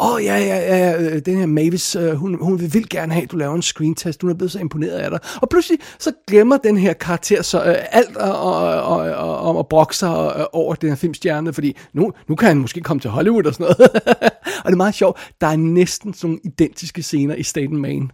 [0.00, 3.12] åh oh, ja, ja, ja, øh, den her Mavis, øh, hun, hun vil vildt gerne
[3.12, 5.18] have, at du laver en screen test, hun er blevet så imponeret af dig.
[5.42, 9.58] Og pludselig så glemmer den her karakter så uh, alt og, og, og, og, og
[9.58, 13.00] at brokke sig uh, over den her filmstjerne, fordi nu, nu kan han måske komme
[13.00, 13.90] til Hollywood og sådan noget.
[14.64, 18.08] og det er meget sjovt, der er næsten sådan nogle identiske scener i Staten Maine.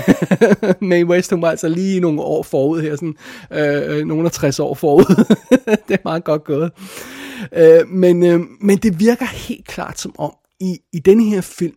[0.88, 3.16] Mae West, hun var altså lige nogle år forud her, sådan
[3.50, 5.24] uh, nogle af 60 år forud.
[5.88, 6.70] det er meget godt gået.
[7.52, 11.76] Uh, men, men det virker helt klart som om, i, i denne her film,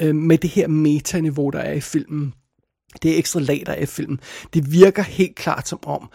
[0.00, 2.34] øh, med det her metaniveau, der er i filmen,
[3.02, 4.20] det er ekstra lag, der er i filmen,
[4.54, 6.10] det virker helt klart som om,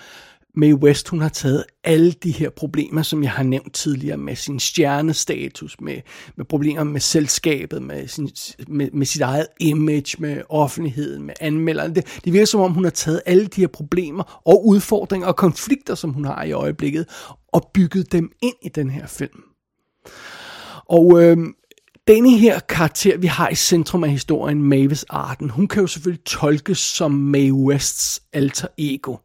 [0.57, 4.35] Mae West, hun har taget alle de her problemer, som jeg har nævnt tidligere, med
[4.35, 6.01] sin stjernestatus, med,
[6.35, 8.29] med problemer med selskabet, med, sin,
[8.67, 11.95] med, med sit eget image, med offentligheden, med anmelderne.
[11.95, 15.35] Det, det virker som om, hun har taget alle de her problemer og udfordringer og
[15.35, 17.05] konflikter, som hun har i øjeblikket,
[17.47, 19.43] og bygget dem ind i den her film.
[20.85, 21.37] Og øh,
[22.07, 26.23] denne her karakter, vi har i centrum af historien, Mavis Arden, hun kan jo selvfølgelig
[26.23, 29.15] tolkes som Mae Wests alter ego.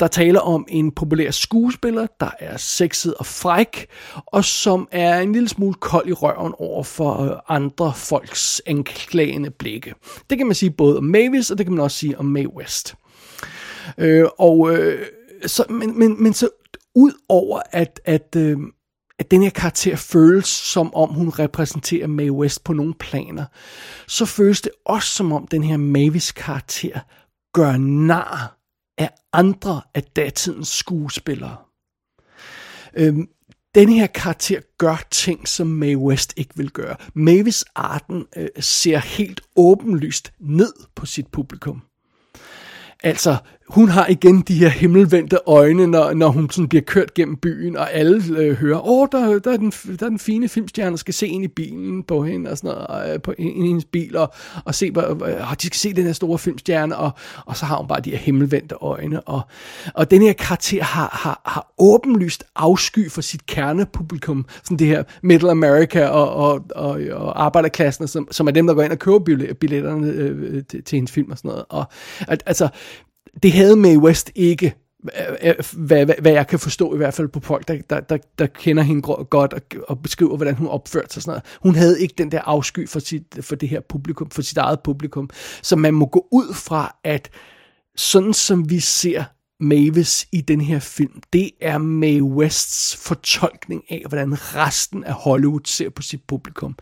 [0.00, 3.86] Der taler om en populær skuespiller, der er sexet og fræk,
[4.26, 9.50] og som er en lille smule kold i røven over for øh, andre folks anklagende
[9.50, 9.94] blikke.
[10.30, 12.54] Det kan man sige både om Mavis, og det kan man også sige om Mae
[12.54, 12.94] West.
[13.98, 15.06] Øh, og øh,
[15.46, 16.48] så, men, men, men så
[16.94, 18.58] ud over at, at øh,
[19.18, 23.44] at den her karakter føles som om hun repræsenterer Mae West på nogle planer,
[24.06, 27.00] så føles det også som om den her Mavis karakter
[27.52, 28.58] gør nar
[28.98, 31.56] af andre af datidens skuespillere.
[32.96, 33.28] Øhm,
[33.74, 36.96] den her karakter gør ting, som Mae West ikke vil gøre.
[37.14, 41.82] Mavis Arden øh, ser helt åbenlyst ned på sit publikum.
[43.02, 43.36] Altså,
[43.68, 47.76] hun har igen de her himmelvendte øjne, når, når hun sådan bliver kørt gennem byen,
[47.76, 50.96] og alle øh, hører, åh, der, der, er den, der er den fine filmstjerne, der
[50.96, 53.84] skal se ind i bilen på hende, og sådan noget, og, øh, på, ind hendes
[53.84, 54.32] bil, og,
[54.64, 57.10] og se, øh, de skal se den her store filmstjerne, og,
[57.46, 59.40] og så har hun bare de her himmelvendte øjne, og,
[59.94, 65.02] og den her karakter har, har, har åbenlyst afsky for sit kernepublikum, sådan det her
[65.22, 68.98] Middle America og, og, og, og arbejderklassen, som, som er dem, der går ind og
[68.98, 69.18] køber
[69.60, 71.86] billetterne øh, til, til hendes film og sådan noget, og
[72.46, 72.68] altså,
[73.42, 77.14] det havde Mae West ikke, øh, øh, hvad, hvad, hvad jeg kan forstå i hvert
[77.14, 80.66] fald på folk, der, der, der, der kender hende godt og, og beskriver, hvordan hun
[80.66, 81.22] opførte sig.
[81.22, 81.58] Sådan noget.
[81.62, 84.80] Hun havde ikke den der afsky for, sit, for det her publikum, for sit eget
[84.80, 85.30] publikum.
[85.62, 87.30] Så man må gå ud fra, at
[87.96, 89.24] sådan som vi ser
[89.60, 95.60] Mavis i den her film, det er Mae Wests fortolkning af, hvordan resten af Hollywood
[95.64, 96.76] ser på sit publikum.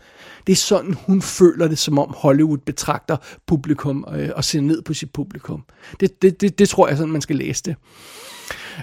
[0.47, 4.81] Det er sådan, hun føler det, som om Hollywood betragter publikum øh, og ser ned
[4.81, 5.63] på sit publikum.
[5.99, 7.75] Det, det, det, det tror jeg sådan, man skal læse det.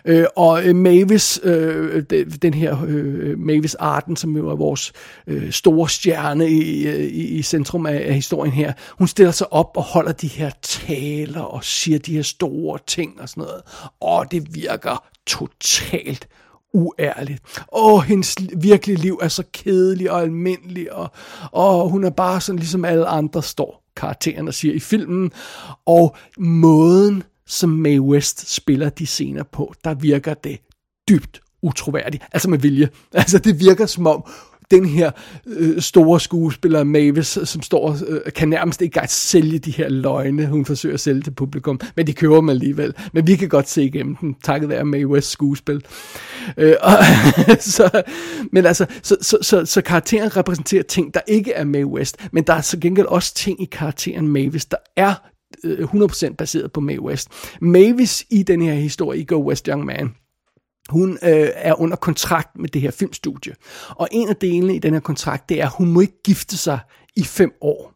[0.04, 2.02] Øh, og øh, Mavis, øh,
[2.42, 4.92] den her øh, Mavis Arden, som jo er vores
[5.26, 9.76] øh, store stjerne i, i, i centrum af, af historien her, hun stiller sig op
[9.76, 13.62] og holder de her taler og siger de her store ting og sådan noget.
[14.00, 16.28] Og det virker totalt
[16.72, 17.42] uærligt.
[17.72, 21.10] Åh, hendes virkelige liv er så kedelig og almindelig, og,
[21.52, 25.32] og hun er bare sådan ligesom alle andre står karakteren og siger i filmen,
[25.86, 30.58] og måden, som Mae West spiller de scener på, der virker det
[31.08, 32.22] dybt utroværdigt.
[32.32, 32.88] Altså med vilje.
[33.14, 34.24] Altså det virker som om,
[34.70, 35.10] den her
[35.46, 39.88] øh, store skuespiller Mavis, øh, som står øh, kan nærmest ikke engang sælge de her
[39.88, 42.94] løgne, hun forsøger at sælge til publikum, men de køber dem alligevel.
[43.12, 45.84] Men vi kan godt se igennem den, takket være Mae West skuespil.
[46.56, 46.92] Øh, og,
[47.60, 48.02] så,
[48.52, 52.44] men altså, så, så, så, så karakteren repræsenterer ting, der ikke er Mae West, men
[52.44, 55.29] der er så gengæld også ting i karakteren Mavis, der er
[55.64, 57.28] Øh, 100% baseret på Mae West.
[57.60, 60.14] Mavis i den her historie i Go West Young Man,
[60.88, 63.54] hun øh, er under kontrakt med det her filmstudie.
[63.88, 66.56] Og en af delene i den her kontrakt, det er, at hun må ikke gifte
[66.56, 66.78] sig
[67.16, 67.94] i fem år.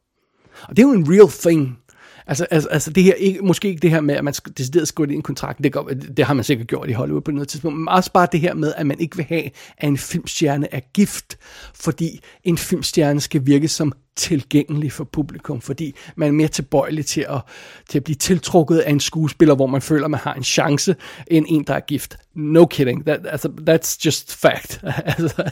[0.62, 1.78] Og det er jo en real thing.
[2.26, 5.06] Altså, altså, altså det her, ikke, måske ikke det her med, at man decideret skrive
[5.06, 7.48] det i en kontrakt, det, går, det har man sikkert gjort i Hollywood på noget
[7.48, 10.74] tidspunkt, men også bare det her med, at man ikke vil have, at en filmstjerne
[10.74, 11.38] er gift,
[11.74, 17.26] fordi en filmstjerne skal virke som tilgængelig for publikum, fordi man er mere tilbøjelig til
[17.30, 17.40] at,
[17.88, 20.96] til at blive tiltrukket af en skuespiller, hvor man føler, man har en chance,
[21.26, 22.16] end en, der er gift.
[22.34, 23.06] No kidding.
[23.06, 24.80] That, altså, that's just fact.
[25.18, 25.50] altså,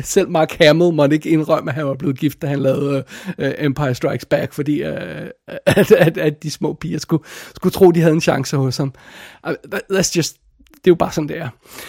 [0.12, 3.04] selv Mark Hamill måtte ikke indrømme, at han var blevet gift, da han lavede
[3.38, 4.88] uh, Empire Strikes Back, fordi uh,
[5.66, 7.22] at, at, at de små piger skulle,
[7.54, 8.94] skulle tro, de havde en chance hos ham.
[9.46, 9.52] Uh,
[9.92, 10.36] that's just
[10.86, 11.48] det er jo bare sådan, det er.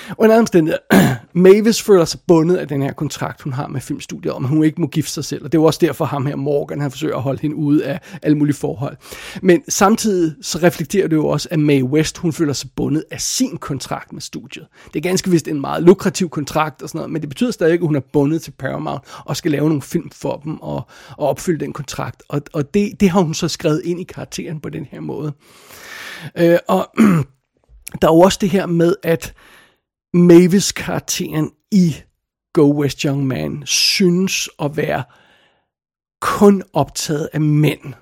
[0.09, 0.79] Og en anden omstændighed,
[1.33, 4.81] Mavis føler sig bundet af den her kontrakt, hun har med filmstudiet, om hun ikke
[4.81, 5.43] må gifte sig selv.
[5.43, 7.85] Og det er jo også derfor ham her, Morgan, han forsøger at holde hende ude
[7.85, 8.97] af alle mulige forhold.
[9.41, 13.21] Men samtidig så reflekterer det jo også, at Mae West, hun føler sig bundet af
[13.21, 14.67] sin kontrakt med studiet.
[14.93, 17.73] Det er ganske vist en meget lukrativ kontrakt og sådan noget, men det betyder stadig,
[17.73, 20.87] at hun er bundet til Paramount og skal lave nogle film for dem og,
[21.17, 22.23] og opfylde den kontrakt.
[22.29, 25.33] Og, og det, det har hun så skrevet ind i karakteren på den her måde.
[26.37, 26.91] Øh, og
[28.01, 29.33] der er jo også det her med, at
[30.13, 31.95] Mavis-karakteren i
[32.53, 35.03] Go West Young Man synes at være
[36.21, 37.93] kun optaget af mænd.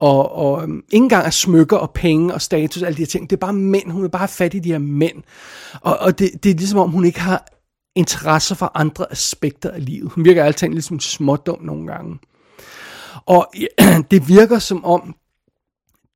[0.00, 3.30] Og, og um, ikke engang af smykker og penge og status, alle de her ting.
[3.30, 3.90] Det er bare mænd.
[3.90, 5.22] Hun er bare fat i de her mænd.
[5.80, 7.46] Og, og det, det er ligesom om, hun ikke har
[7.96, 10.12] interesse for andre aspekter af livet.
[10.12, 12.18] Hun virker altid lidt som smådum nogle gange.
[13.26, 13.66] Og ja,
[14.10, 15.14] det virker som om,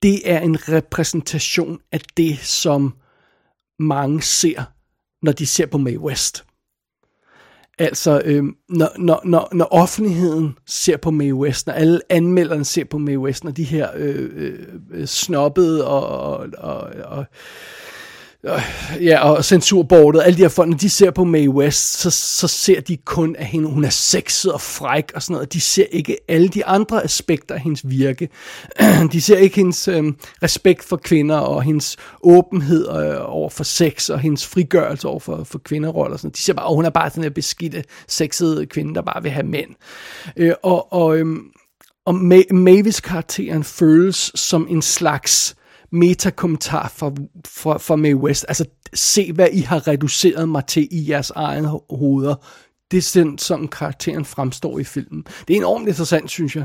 [0.04, 2.94] det er en repræsentation af det, som
[3.78, 4.62] mange ser,
[5.22, 6.44] når de ser på Mae West.
[7.78, 12.84] Altså, øh, når, når, når, når offentligheden ser på Mae West, når alle anmelderne ser
[12.84, 14.58] på Mae West, når de her øh, øh,
[14.90, 17.24] øh snobbede og, og, og, og
[18.46, 22.10] Øh, ja, og censurbordet, alle de her folk, når de ser på Mae West, så,
[22.10, 25.52] så ser de kun, at hende, hun er sexet og fræk og sådan noget.
[25.52, 28.28] De ser ikke alle de andre aspekter af hendes virke.
[29.12, 30.04] De ser ikke hendes øh,
[30.42, 35.44] respekt for kvinder og hendes åbenhed øh, over for sex og hendes frigørelse over for,
[35.44, 36.16] for kvinderoller.
[36.16, 36.30] Sådan.
[36.30, 39.32] De ser bare, at hun er bare sådan en beskidte, sexede kvinde, der bare vil
[39.32, 39.70] have mænd.
[40.36, 41.36] Øh, og og, øh,
[42.06, 42.14] og
[42.50, 45.56] Mavis-karakteren føles som en slags
[45.94, 47.12] metakommentar fra,
[47.46, 48.44] fra, fra Mae West.
[48.48, 48.64] Altså,
[48.94, 52.34] se hvad I har reduceret mig til i jeres egne hoveder.
[52.90, 55.26] Det er sådan, som karakteren fremstår i filmen.
[55.48, 56.64] Det er enormt interessant, synes jeg.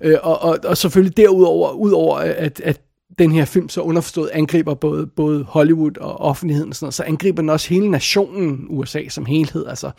[0.00, 2.80] Øh, og, og, og selvfølgelig derudover, udover at, at
[3.18, 7.02] den her film så underforstået angriber både, både Hollywood og offentligheden, og sådan noget, så
[7.02, 9.66] angriber den også hele nationen USA som helhed.
[9.66, 9.90] Altså,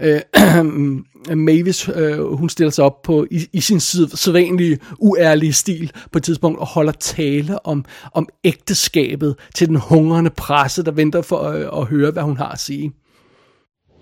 [0.00, 0.20] øh,
[1.36, 6.24] Mavis, øh, hun stiller sig op på i, i sin sædvanlige uærlige stil på et
[6.24, 7.84] tidspunkt og holder tale om,
[8.14, 12.48] om ægteskabet til den hungrende presse, der venter for øh, at høre, hvad hun har
[12.48, 12.92] at sige.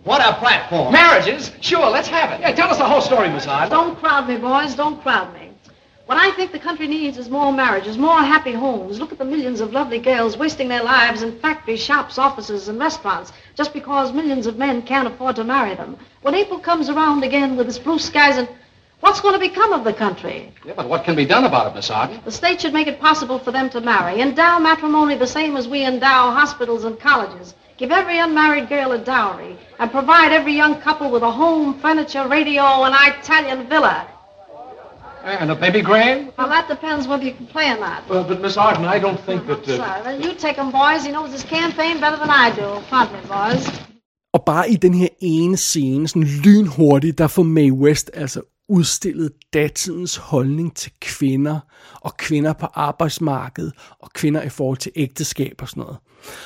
[0.07, 0.93] What a platform.
[0.93, 1.53] Marriages?
[1.61, 2.41] Sure, let's have it.
[2.41, 3.71] Yeah, tell us the whole story, Miss Odd.
[3.71, 4.75] Don't crowd me, boys.
[4.77, 5.46] Don't crowd me.
[6.07, 9.01] What I think the country needs is more marriages, more happy homes.
[9.01, 12.79] Look at the millions of lovely girls wasting their lives in factories, shops, offices, and
[12.79, 15.97] restaurants just because millions of men can't afford to marry them.
[16.23, 18.49] When April comes around again with its blue skies and
[19.01, 20.55] what's going to become of the country?
[20.65, 22.21] Yeah, but what can be done about it, Miss Arden?
[22.25, 24.21] The state should make it possible for them to marry.
[24.21, 27.55] Endow matrimony the same as we endow hospitals and colleges.
[27.79, 32.29] Give every unmarried girl a dowry and provide every young couple with a home, furniture,
[32.29, 34.07] radio, and Italian villa.
[35.27, 36.33] And a baby grand?
[36.39, 38.09] Well, that depends whether you can play or not.
[38.09, 39.59] Well, but Miss Arden, I don't think that...
[39.59, 39.77] Uh...
[39.77, 41.05] Sorry, well, you take him, boys.
[41.05, 42.81] He knows his campaign better than I do.
[42.91, 43.65] Pardon me, boys.
[44.35, 49.33] Og bare i den her ene scene, sådan lynhurtigt, der får Mae West altså udstillet
[49.55, 51.59] datidens holdning til kvinder,
[52.01, 55.97] og kvinder på arbejdsmarkedet, og kvinder i forhold til ægteskab og sådan noget.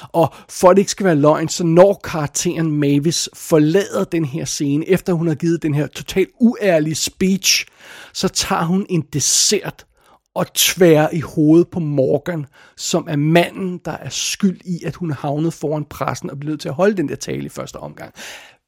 [0.03, 4.45] Og for at det ikke skal være løgn, så når karakteren Mavis forlader den her
[4.45, 7.67] scene, efter hun har givet den her totalt uærlige speech,
[8.13, 9.87] så tager hun en dessert
[10.35, 12.47] og tværer i hovedet på Morgan,
[12.77, 16.51] som er manden, der er skyld i, at hun er havnet foran pressen og blev
[16.51, 18.15] nødt til at holde den der tale i første omgang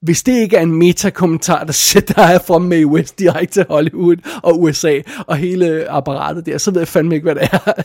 [0.03, 4.17] hvis det ikke er en metakommentar, der sætter dig fra Mae West direkte til Hollywood
[4.43, 7.83] og USA og hele apparatet der, så ved jeg fandme ikke, hvad det er.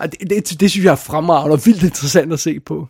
[0.06, 2.88] det, det, det synes jeg er fremragende og vildt interessant at se på.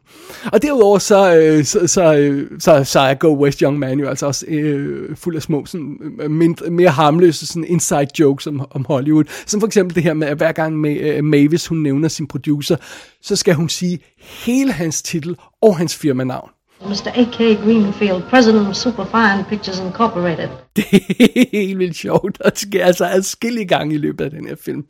[0.53, 4.09] Og derudover så, øh, så, så, øh, så, så er Go West Young Man jo
[4.09, 8.67] altså også øh, fuld af små, sådan, øh, mindre, mere harmløse sådan inside jokes om,
[8.71, 9.25] om Hollywood.
[9.47, 12.09] Som for eksempel det her med, at hver gang med, uh, øh, Mavis hun nævner
[12.09, 12.77] sin producer,
[13.23, 16.51] så skal hun sige hele hans titel og hans firmanavn.
[16.83, 17.11] Mr.
[17.15, 17.63] A.K.
[17.65, 20.49] Greenfield, president of Superfine Pictures Incorporated.
[20.77, 24.47] Det er helt vildt sjovt, og det sker altså adskillige gange i løbet af den
[24.47, 24.85] her film.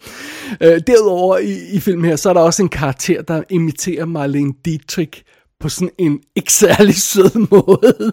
[0.61, 4.53] Øh, derudover i, i filmen her, så er der også en karakter, der imiterer Marlene
[4.65, 5.23] Dietrich
[5.61, 8.13] på sådan en ikke særlig sød måde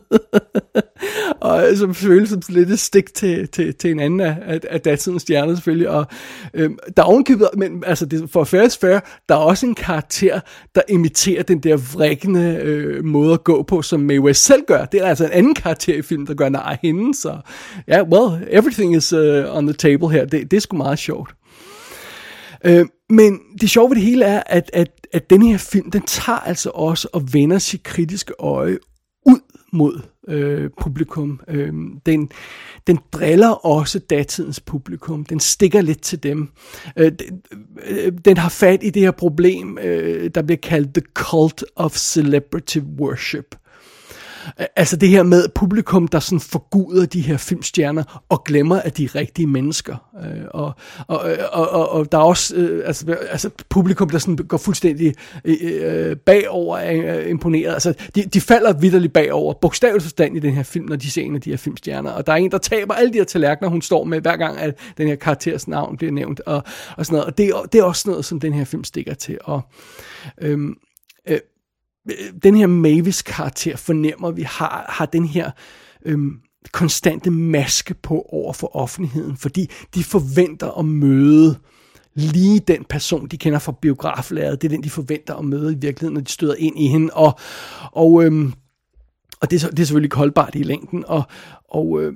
[1.41, 4.81] og som føles som lidt et stik til, til, til en anden af, af, af
[4.81, 6.05] datidens stjerner selvfølgelig, og
[6.53, 10.39] øhm, der er ovenkøbet, men altså det, for fair fair, der er også en karakter,
[10.75, 14.85] der imiterer den der vrikkende øh, måde at gå på, som Mae West selv gør.
[14.85, 17.37] Det er altså en anden karakter i filmen, der gør nej af hende, så
[17.87, 20.25] ja, yeah, well, everything is uh, on the table her.
[20.25, 21.35] Det, det er sgu meget sjovt.
[22.65, 26.01] Øh, men det sjove ved det hele er, at, at, at den her film, den
[26.01, 28.77] tager altså også og vender sit kritiske øje
[29.77, 31.41] mod øh, publikum.
[31.47, 31.73] Øh,
[32.05, 32.29] den,
[32.87, 35.25] den driller også datidens publikum.
[35.25, 36.49] Den stikker lidt til dem.
[36.97, 37.41] Øh, den,
[37.87, 41.95] øh, den har fat i det her problem, øh, der bliver kaldt The Cult of
[41.95, 43.55] Celebrity Worship.
[44.75, 49.03] Altså det her med publikum, der sådan forguder de her filmstjerner og glemmer, at de
[49.03, 49.95] er rigtige mennesker.
[50.23, 50.73] Øh, og,
[51.07, 51.19] og,
[51.51, 55.13] og, og, og der er også øh, altså, altså publikum, der sådan går fuldstændig
[55.45, 57.73] øh, øh bagover øh, imponeret.
[57.73, 61.21] Altså de, de falder vidderligt bagover, bogstaveligt forstand i den her film, når de ser
[61.21, 62.11] en af de her filmstjerner.
[62.11, 64.57] Og der er en, der taber alle de her tallerkener, hun står med, hver gang
[64.57, 66.41] at den her karakters navn bliver nævnt.
[66.45, 66.63] Og,
[66.97, 67.25] og sådan noget.
[67.25, 69.37] Og det, det er også noget, som den her film stikker til.
[69.43, 69.61] Og,
[70.41, 70.77] øhm,
[72.09, 75.51] Øh, den her Mavis karakter fornemmer vi har, har den her
[76.05, 76.39] øhm,
[76.71, 81.59] konstante maske på over for offentligheden, fordi de forventer at møde
[82.15, 84.61] lige den person, de kender fra biograflæret.
[84.61, 87.13] Det er den, de forventer at møde i virkeligheden, når de støder ind i hende.
[87.13, 87.39] Og,
[87.91, 88.53] og, øhm,
[89.41, 91.03] og det, er, det er selvfølgelig ikke holdbart i længden.
[91.07, 91.23] Og,
[91.69, 92.13] og øh,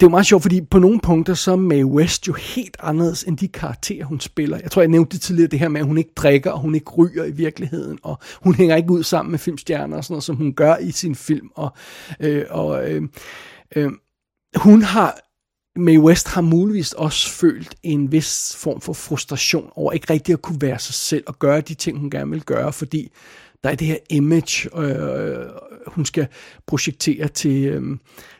[0.00, 2.76] det er jo meget sjovt, fordi på nogle punkter, så er Mae West jo helt
[2.80, 4.58] anderledes end de karakterer, hun spiller.
[4.62, 6.74] Jeg tror, jeg nævnte det tidligere, det her med, at hun ikke drikker, og hun
[6.74, 10.24] ikke ryger i virkeligheden, og hun hænger ikke ud sammen med filmstjerner og sådan noget,
[10.24, 11.48] som hun gør i sin film.
[11.54, 11.72] Og,
[12.20, 13.02] øh, og øh,
[13.76, 13.90] øh,
[14.56, 15.18] hun har,
[15.78, 20.42] Mae West har muligvis også følt en vis form for frustration over ikke rigtig at
[20.42, 23.12] kunne være sig selv og gøre de ting, hun gerne vil gøre, fordi
[23.64, 25.46] der er det her image, øh,
[25.86, 26.26] hun skal
[26.66, 27.82] projektere til, øh,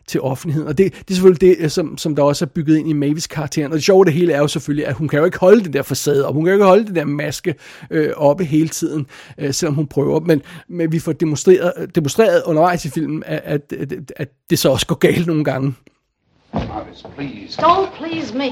[0.07, 0.69] til offentligheden.
[0.69, 2.93] Og det, det er selvfølgelig det, øh, som, som der også er bygget ind i
[2.93, 3.73] Mavis karakteren.
[3.73, 5.73] Og det sjove det hele er jo selvfølgelig, at hun kan jo ikke holde den
[5.73, 7.55] der facade, og hun kan jo ikke holde den der maske
[7.91, 9.07] øh, oppe hele tiden,
[9.39, 10.21] øh, selvom hun prøver.
[10.21, 14.71] Men, men vi får demonstreret, demonstreret undervejs i filmen, at, at, at, at det så
[14.71, 15.75] også går galt nogle gange.
[16.53, 17.63] Marvis, please.
[17.63, 18.51] Don't please me.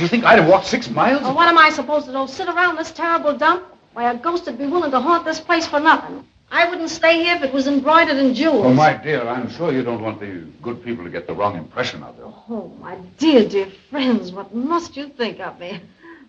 [0.00, 1.22] You think I'd have walked six miles?
[1.22, 2.26] Well, what am I supposed to do?
[2.26, 3.71] Sit around this terrible dump?
[3.94, 6.24] Why, a ghost would be willing to haunt this place for nothing.
[6.50, 8.66] I wouldn't stay here if it was embroidered in jewels.
[8.66, 11.56] Oh, my dear, I'm sure you don't want the good people to get the wrong
[11.56, 12.24] impression of you.
[12.50, 15.80] Oh, my dear, dear friends, what must you think of me?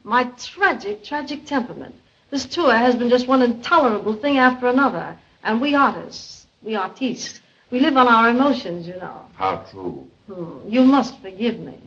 [0.04, 1.96] My tragic, tragic temperament.
[2.30, 5.18] This tour has been just one intolerable thing after another.
[5.44, 9.26] And we artists, we artistes, we live on our emotions, you know.
[9.36, 10.08] How true.
[10.28, 11.78] Hmm, you must forgive me.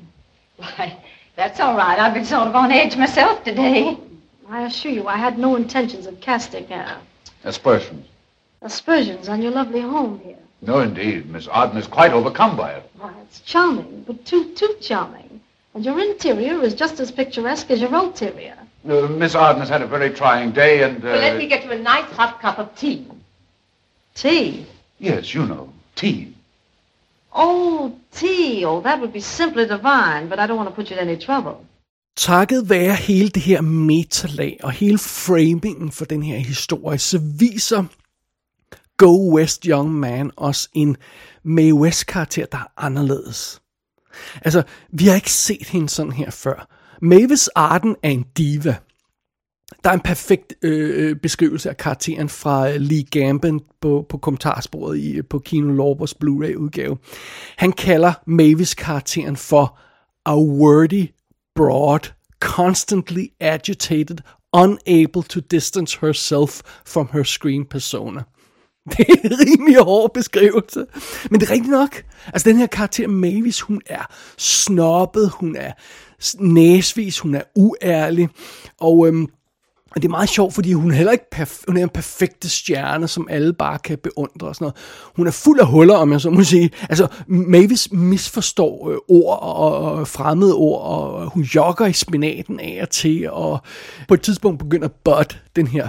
[0.56, 1.02] Why,
[1.36, 1.98] that's all right.
[1.98, 3.98] I've been sort of on edge myself today.
[4.48, 7.00] I assure you I had no intentions of casting uh,
[7.44, 8.06] Aspersions.
[8.62, 10.38] aspersions on your lovely home here.
[10.62, 11.28] No, indeed.
[11.28, 12.90] Miss Arden is quite overcome by it.
[12.98, 15.40] Why, it's charming, but too, too charming.
[15.74, 18.56] And your interior is just as picturesque as your ulterior.
[18.88, 20.98] Uh, Miss Arden has had a very trying day and...
[21.04, 23.06] Uh, Well, let me get you a nice hot cup of tea.
[24.14, 24.66] Tea.
[24.98, 25.72] Yes, you know.
[25.94, 26.34] Tea.
[27.34, 28.64] Oh, tea.
[28.64, 31.16] Oh, that would be simply divine, but I don't want to put you to any
[31.18, 31.64] trouble.
[32.16, 37.84] Takket være hele det her metalag og hele framingen for den her historie, så viser
[38.96, 40.96] Go West Young Man os en
[41.42, 43.60] Mae West karakter, der er anderledes.
[44.42, 44.62] Altså,
[44.92, 46.68] vi har ikke set hende sådan her før.
[47.02, 48.76] Mavis Arden er en diva.
[49.84, 54.98] Der er en perfekt øh, beskrivelse af karakteren fra øh, Lee Gambin på, på kommentarsporet
[54.98, 56.98] i, øh, på Kino Lorbers Blu-ray udgave.
[57.56, 59.78] Han kalder Mavis karakteren for
[60.26, 61.08] a wordy
[61.56, 64.18] broad, constantly agitated,
[64.52, 68.22] unable to distance herself from her screen persona.
[68.90, 70.86] Det er en rimelig hård beskrivelse.
[71.30, 72.02] Men det er rigtigt nok.
[72.26, 75.72] Altså den her karakter Mavis, hun er snobbet, hun er
[76.38, 78.28] næsvis, hun er uærlig.
[78.80, 79.26] Og øhm,
[79.96, 82.48] og det er meget sjovt, fordi hun er heller ikke perf- hun er en perfekte
[82.48, 84.76] stjerne, som alle bare kan beundre og sådan noget.
[85.16, 86.70] Hun er fuld af huller, om jeg så må sige.
[86.88, 92.78] Altså, Mavis misforstår øh, ord og, og fremmede ord, og hun jogger i spinaten af
[92.82, 93.60] og til, og
[94.08, 95.88] på et tidspunkt begynder Bud, den her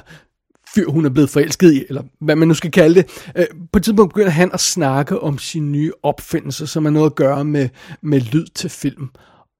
[0.76, 3.24] fyr, hun er blevet forelsket i, eller hvad man nu skal kalde det.
[3.36, 7.06] Øh, på et tidspunkt begynder han at snakke om sin nye opfindelse, som har noget
[7.06, 7.70] at gøre med,
[8.02, 9.10] med lyd til film.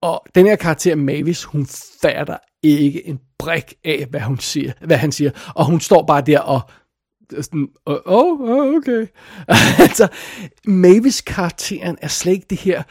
[0.02, 1.68] Og den her karakter Mavis, hun
[2.02, 5.32] fatter ikke en brik af, hvad hun siger, hvad han siger.
[5.56, 6.62] Og hun står bare der og
[7.42, 9.08] sådan, åh, oh, okay.
[9.86, 10.08] altså,
[10.66, 12.84] Mavis karakteren er slet ikke det her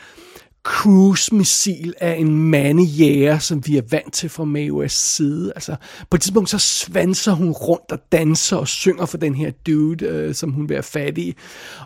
[0.67, 5.53] cruise-missil af en mandejæger, som vi er vant til fra Mae side.
[5.55, 5.77] Altså,
[6.11, 10.05] på et tidspunkt så svanser hun rundt og danser og synger for den her dude,
[10.07, 11.35] øh, som hun vil have fat i.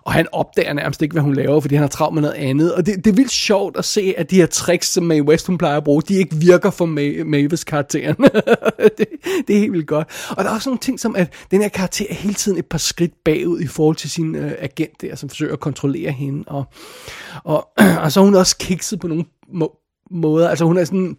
[0.05, 2.74] Og han opdager nærmest ikke, hvad hun laver, fordi han har travlt med noget andet.
[2.74, 5.47] Og det, det er vildt sjovt at se, at de her tricks, som Mae West
[5.47, 8.16] hun plejer at bruge, de ikke virker for Mae, Mavis karakteren.
[8.99, 9.07] det,
[9.49, 10.09] det er helt vildt godt.
[10.31, 12.66] Og der er også nogle ting som, at den her karakter er hele tiden et
[12.66, 16.45] par skridt bagud i forhold til sin øh, agent der, som forsøger at kontrollere hende.
[16.47, 16.64] Og,
[17.45, 17.68] og,
[18.03, 19.77] og så er hun også kikset på nogen må-
[20.11, 20.49] måder.
[20.49, 21.16] Altså hun er sådan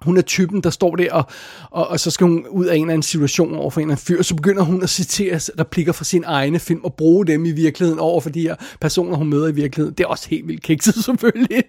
[0.00, 1.24] hun er typen, der står der, og,
[1.70, 3.94] og, og så skal hun ud af en eller anden situation over for en eller
[3.94, 7.26] anden fyr, og så begynder hun at citere replikker fra sin egne film, og bruge
[7.26, 9.94] dem i virkeligheden over for de her personer, hun møder i virkeligheden.
[9.98, 11.64] Det er også helt vildt kikset, selvfølgelig.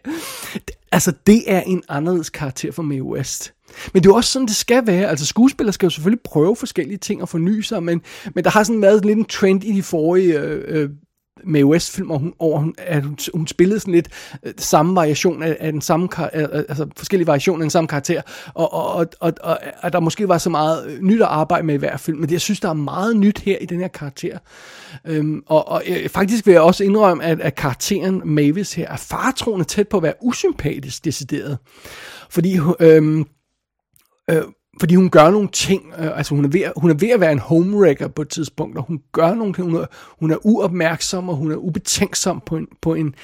[0.91, 3.53] Altså, det er en anderledes karakter for Mae West.
[3.93, 5.09] Men det er jo også sådan, det skal være.
[5.09, 8.01] Altså, skuespillere skal jo selvfølgelig prøve forskellige ting og forny sig, men,
[8.35, 10.89] men der har sådan været lidt en trend i de forrige øh, øh
[11.45, 14.09] Mae West-film, og hun, over, at hun, hun spillede sådan lidt
[14.43, 17.87] øh, samme variation af, af den samme, øh, øh, altså forskellige variationer af den samme
[17.87, 18.21] karakter,
[18.53, 21.65] og, og, og, og, og at der måske var så meget øh, nyt at arbejde
[21.65, 23.87] med i hver film, men jeg synes, der er meget nyt her i den her
[23.87, 24.37] karakter.
[25.05, 28.97] Øhm, og, og øh, faktisk vil jeg også indrømme, at, at karakteren Mavis her er
[28.97, 31.57] fartroende tæt på at være usympatisk decideret.
[32.29, 33.25] Fordi øhm,
[34.29, 34.41] øh,
[34.79, 37.31] fordi hun gør nogle ting, øh, altså hun er, ved, hun er ved at være
[37.31, 39.85] en homewrecker på et tidspunkt, og hun gør nogle ting, hun er,
[40.19, 43.15] hun er uopmærksom, og hun er ubetænksom på en, på en,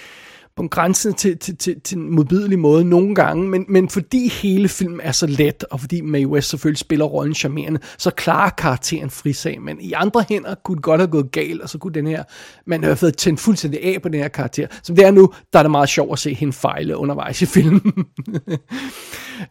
[0.56, 4.28] på en grænse til, til, til, til en modbydelig måde nogle gange, men, men fordi
[4.28, 8.50] hele filmen er så let, og fordi Mae West selvfølgelig spiller rollen charmerende, så klarer
[8.50, 11.94] karakteren frisag, men i andre hænder kunne det godt have gået galt, og så kunne
[11.94, 12.24] den her,
[12.66, 14.68] man have fået tændt fuldstændig af på den her karakter.
[14.84, 17.46] Som det er nu, der er det meget sjovt at se hende fejle undervejs i
[17.46, 17.94] filmen.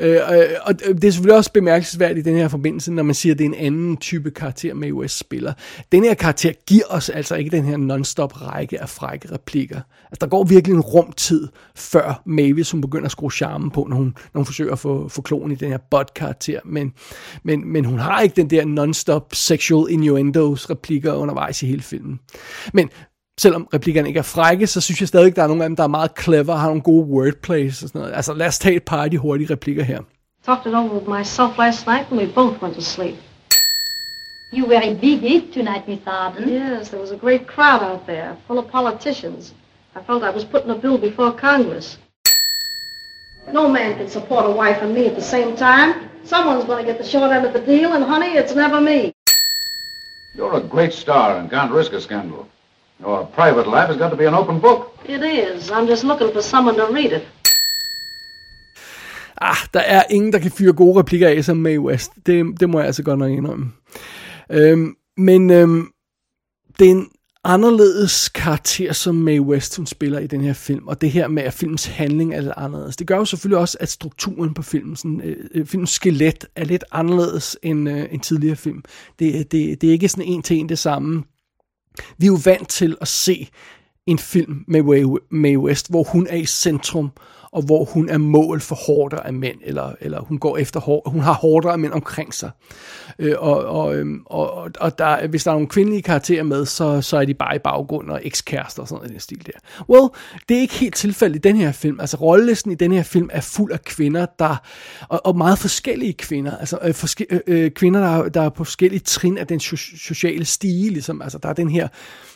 [0.00, 3.14] Øh, øh, og øh, det er selvfølgelig også bemærkelsesværdigt i den her forbindelse, når man
[3.14, 5.52] siger, at det er en anden type karakter, med US spiller.
[5.92, 9.80] Den her karakter giver os altså ikke den her non-stop række af frække replikker.
[10.04, 13.96] Altså, der går virkelig en rumtid, før Mavis hun begynder at skrue charmen på, når
[13.96, 16.60] hun, når hun forsøger at få, få klonen i den her bot-karakter.
[16.64, 16.92] Men,
[17.42, 22.20] men, men hun har ikke den der non-stop sexual innuendos replikker undervejs i hele filmen.
[22.72, 22.90] Men
[23.43, 25.82] selvom replikkerne ikke er frække, så synes jeg stadig, der er nogle af dem, der
[25.82, 28.14] er meget clever, har nogle gode wordplays og sådan noget.
[28.14, 30.01] Altså lad os tage et par af de hurtige replikker her.
[30.47, 33.16] Talked it over with myself last night and we both went to sleep.
[34.53, 36.49] You very big hit tonight, Miss Arden.
[36.49, 39.55] Yes, there was a great crowd out there, full of politicians.
[39.99, 41.99] I felt I was putting a bill before Congress.
[43.53, 45.91] No man can support a wife and me at the same time.
[46.24, 49.12] Someone's going to get the short end of the deal, and honey, it's never me.
[50.34, 52.47] You're a great star and can't risk a scandal.
[53.03, 54.80] Your private life has got to be an open book.
[55.05, 55.70] It is.
[55.70, 57.28] I'm just looking for someone to read it.
[59.42, 62.12] Ah, der er ingen, der kan fyre gode replikker af som Mae West.
[62.26, 63.72] Det, det må jeg altså godt nok indrømme.
[64.51, 65.86] Øhm, men øhm,
[66.78, 67.09] det er en
[67.44, 71.42] anderledes karakter, som Mae West hun spiller i den her film, og det her med,
[71.42, 72.96] at filmens handling er lidt anderledes.
[72.96, 76.64] Det gør jo selvfølgelig også, at strukturen på filmen, sådan, øh, øh filmens skelet, er
[76.64, 78.82] lidt anderledes end øh, en tidligere film.
[79.18, 81.22] Det, det, det er ikke sådan en til en det samme
[82.18, 83.49] vi er jo vant til at se
[84.07, 87.11] en film med Mae West, hvor hun er i centrum,
[87.53, 91.03] og hvor hun er mål for hårder af mænd, eller, eller hun går efter hår,
[91.07, 92.51] hun har hårder af mænd omkring sig.
[93.18, 97.01] Øh, og, og, øhm, og, og der, hvis der er nogle kvindelige karakterer med, så,
[97.01, 99.84] så er de bare i baggrund og ekskærester og sådan noget i den stil der.
[99.88, 100.09] Well,
[100.48, 102.01] det er ikke helt tilfældet i den her film.
[102.01, 104.57] Altså rollelisten i den her film er fuld af kvinder, der,
[105.09, 106.57] og, og meget forskellige kvinder.
[106.57, 110.44] Altså øh, forske, øh, øh kvinder, der, der er på forskellige trin af den sociale
[110.44, 111.22] stige, ligesom.
[111.22, 111.90] Altså der er den her øh,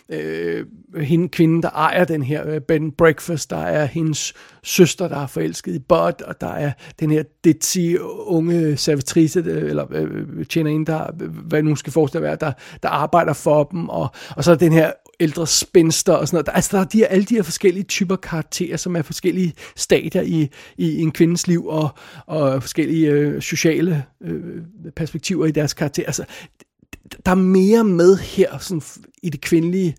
[0.09, 5.17] Øh, hende kvinde, der ejer den her øh, Ben breakfast, der er hendes søster, der
[5.17, 7.97] er forelsket i Bud, og der er den her ditzy
[8.27, 11.11] unge servitrice, øh, eller øh, øh tjener ind, der,
[11.49, 12.53] hvad nu skal forestille at være, der,
[12.83, 16.47] der arbejder for dem, og, og så er den her ældre spinster og sådan noget.
[16.47, 19.55] Der, altså, der er de her, alle de her forskellige typer karakterer, som er forskellige
[19.77, 21.89] stadier i, i en kvindes liv, og,
[22.27, 24.63] og forskellige øh, sociale øh,
[24.97, 26.03] perspektiver i deres karakter.
[26.07, 26.25] Altså,
[27.27, 28.83] der er mere med her sådan,
[29.23, 29.97] i det kvindelige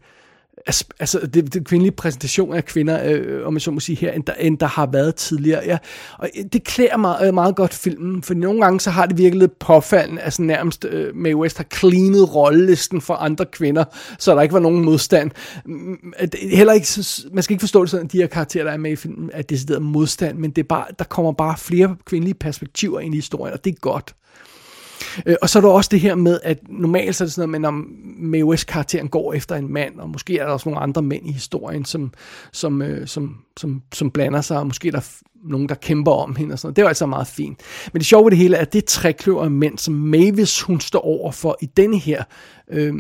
[1.00, 4.24] altså det, det kvindelige præsentation af kvinder, øh, om man så må sige her, end
[4.24, 5.62] der, end der har været tidligere.
[5.66, 5.78] Ja.
[6.20, 9.18] Og øh, det klæder meget, øh, meget godt filmen, for nogle gange så har det
[9.18, 13.84] virkelig lidt påfaldende, altså nærmest øh, Mae West har cleanet rollelisten for andre kvinder,
[14.20, 15.32] så der ikke var nogen modstand.
[15.66, 16.88] Mm, øh, heller ikke,
[17.34, 19.30] man skal ikke forstå det sådan, at de her karakterer, der er med i filmen,
[19.34, 23.18] er decideret modstand, men det er bare, der kommer bare flere kvindelige perspektiver ind i
[23.18, 24.16] historien, og det er godt.
[25.26, 27.62] Øh, og så er der også det her med, at normalt så er det sådan
[27.62, 27.74] noget,
[28.20, 31.28] med, om karakteren går efter en mand, og måske er der også nogle andre mænd
[31.28, 32.14] i historien, som,
[32.52, 35.12] som, øh, som, som, som blander sig, og måske er der
[35.44, 36.76] nogen, der kæmper om hende og sådan noget.
[36.76, 37.62] Det er altså meget fint.
[37.94, 40.80] Men det sjove ved det hele er, at det trækløver af mænd, som Mavis hun
[40.80, 42.24] står over for i denne her
[42.72, 42.94] øh,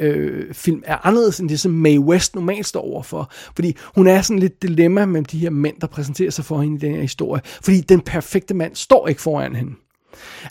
[0.00, 3.30] øh, film er anderledes end det, som Mae West normalt står overfor.
[3.54, 6.76] Fordi hun er sådan lidt dilemma mellem de her mænd, der præsenterer sig for hende
[6.76, 7.42] i den her historie.
[7.44, 9.72] Fordi den perfekte mand står ikke foran hende.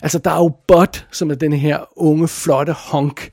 [0.02, 3.30] Altså, der er jo Bud, som er den her unge, flotte honk,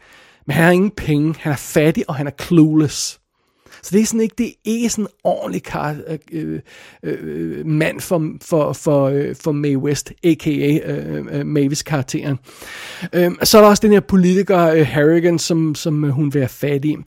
[0.48, 3.20] men han har ingen penge, han er fattig, og han er clueless.
[3.82, 6.60] Så det er sådan ikke, det er ikke sådan en ordentlig kar, øh, øh,
[7.04, 10.92] øh, mand for, for, for, øh, for Mae West, a.k.a.
[10.92, 12.40] Øh, øh, Mavis karakteren.
[13.14, 16.42] Øh, så er der også den her politiker, øh, Harrigan, som, som øh, hun vil
[16.42, 16.98] have fat i.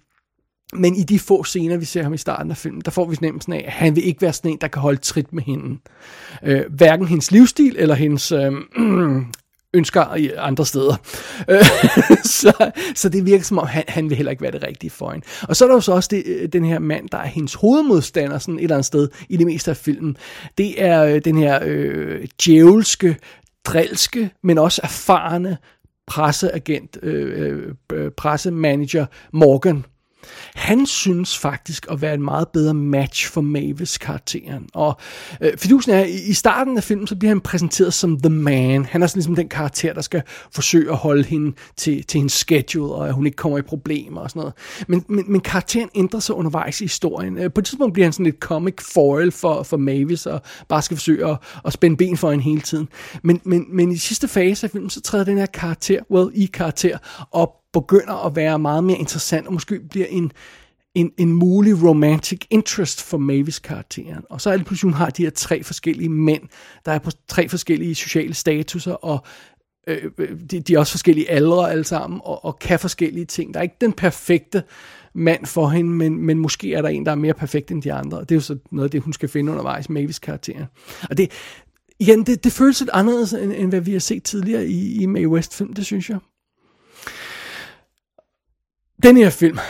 [0.73, 3.17] Men i de få scener, vi ser ham i starten af filmen, der får vi
[3.17, 5.79] fornemmelsen af, at han vil ikke være sådan en, der kan holde trit med hende.
[6.43, 8.53] Øh, hverken hendes livsstil eller hendes øh,
[9.75, 10.97] ønsker i andre steder.
[11.49, 11.65] Øh,
[12.41, 15.11] så, så det virker som om, han, han vil heller ikke være det rigtige for
[15.11, 15.27] hende.
[15.43, 17.55] Og så er der jo så også det, øh, den her mand, der er hendes
[17.55, 20.17] hovedmodstander sådan et eller andet sted i det meste af filmen.
[20.59, 23.17] Det er øh, den her øh, djævelske,
[23.65, 25.57] drilske, men også erfarne
[26.07, 29.85] presseagent, øh, øh, pressemanager Morgan,
[30.59, 34.69] han synes faktisk at være en meget bedre match for Mavis karakteren.
[34.75, 34.97] Og
[35.41, 38.85] øh, fidusen er, i starten af filmen, så bliver han præsenteret som The Man.
[38.85, 42.33] Han er sådan ligesom den karakter, der skal forsøge at holde hende til, til hendes
[42.33, 44.55] schedule, og at hun ikke kommer i problemer og sådan noget.
[44.89, 47.39] Men, men, men karakteren ændrer sig undervejs i historien.
[47.39, 50.83] Øh, på et tidspunkt bliver han sådan lidt comic foil for, for Mavis, og bare
[50.83, 52.89] skal forsøge at, at spænde ben for hende hele tiden.
[53.23, 56.47] Men, men, men i sidste fase af filmen, så træder den her karakter, well, i
[56.47, 56.99] karakter,
[57.33, 60.33] op begynder at være meget mere interessant, og måske bliver en,
[60.95, 64.25] en, en mulig romantic interest for Mavis karakteren.
[64.31, 66.43] Og så er det pludselig, hun har de her tre forskellige mænd,
[66.85, 69.25] der er på tre forskellige sociale statuser, og
[69.87, 73.55] øh, øh, de, de er også forskellige aldre alle sammen, og, og kan forskellige ting.
[73.55, 74.63] Der er ikke den perfekte
[75.15, 77.93] mand for hende, men, men måske er der en, der er mere perfekt end de
[77.93, 78.21] andre.
[78.21, 80.65] Det er jo så noget af det, hun skal finde undervejs, Mavis karakteren.
[81.11, 81.31] Og det,
[81.99, 85.07] igen, det, det føles lidt anderledes, end, end hvad vi har set tidligere i, i
[85.07, 86.19] Mae West film, det synes jeg.
[89.03, 89.61] Den her film,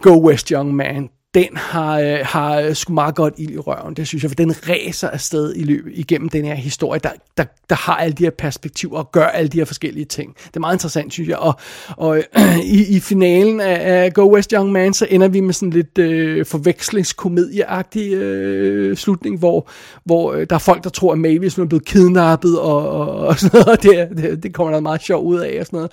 [0.00, 4.08] Go West Young Man, den har, øh, har sgu meget godt ild i røven, det
[4.08, 7.76] synes jeg, for den ræser afsted i løbet igennem den her historie, der, der, der
[7.76, 10.34] har alle de her perspektiver og gør alle de her forskellige ting.
[10.36, 11.54] Det er meget interessant, synes jeg, og,
[11.96, 15.54] og øh, i, i finalen af, af Go West Young Man, så ender vi med
[15.54, 19.68] sådan lidt øh, forvekslingskomedieagtig øh, slutning, hvor,
[20.04, 23.38] hvor øh, der er folk, der tror, at Mavis er blevet kidnappet, og, og, og
[23.38, 25.92] sådan noget, og det, det, det kommer der meget sjov ud af, og sådan noget.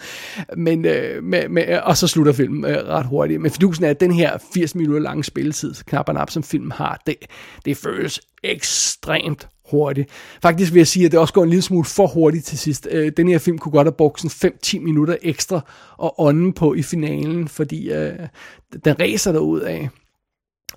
[0.58, 3.42] Men, øh, med, med, og så slutter filmen øh, ret hurtigt.
[3.42, 6.72] Men fidusen er, at den her 80 minutter lange spilletid, knap og nap, som filmen
[6.72, 7.16] har, det,
[7.66, 10.10] det føles ekstremt hurtigt.
[10.42, 12.88] Faktisk vil jeg sige, at det også går en lille smule for hurtigt til sidst.
[12.92, 15.62] Øh, den her film kunne godt have brugt sådan 5-10 minutter ekstra
[15.98, 18.20] og ånden på i finalen, fordi øh,
[18.86, 19.90] den ræser derud af.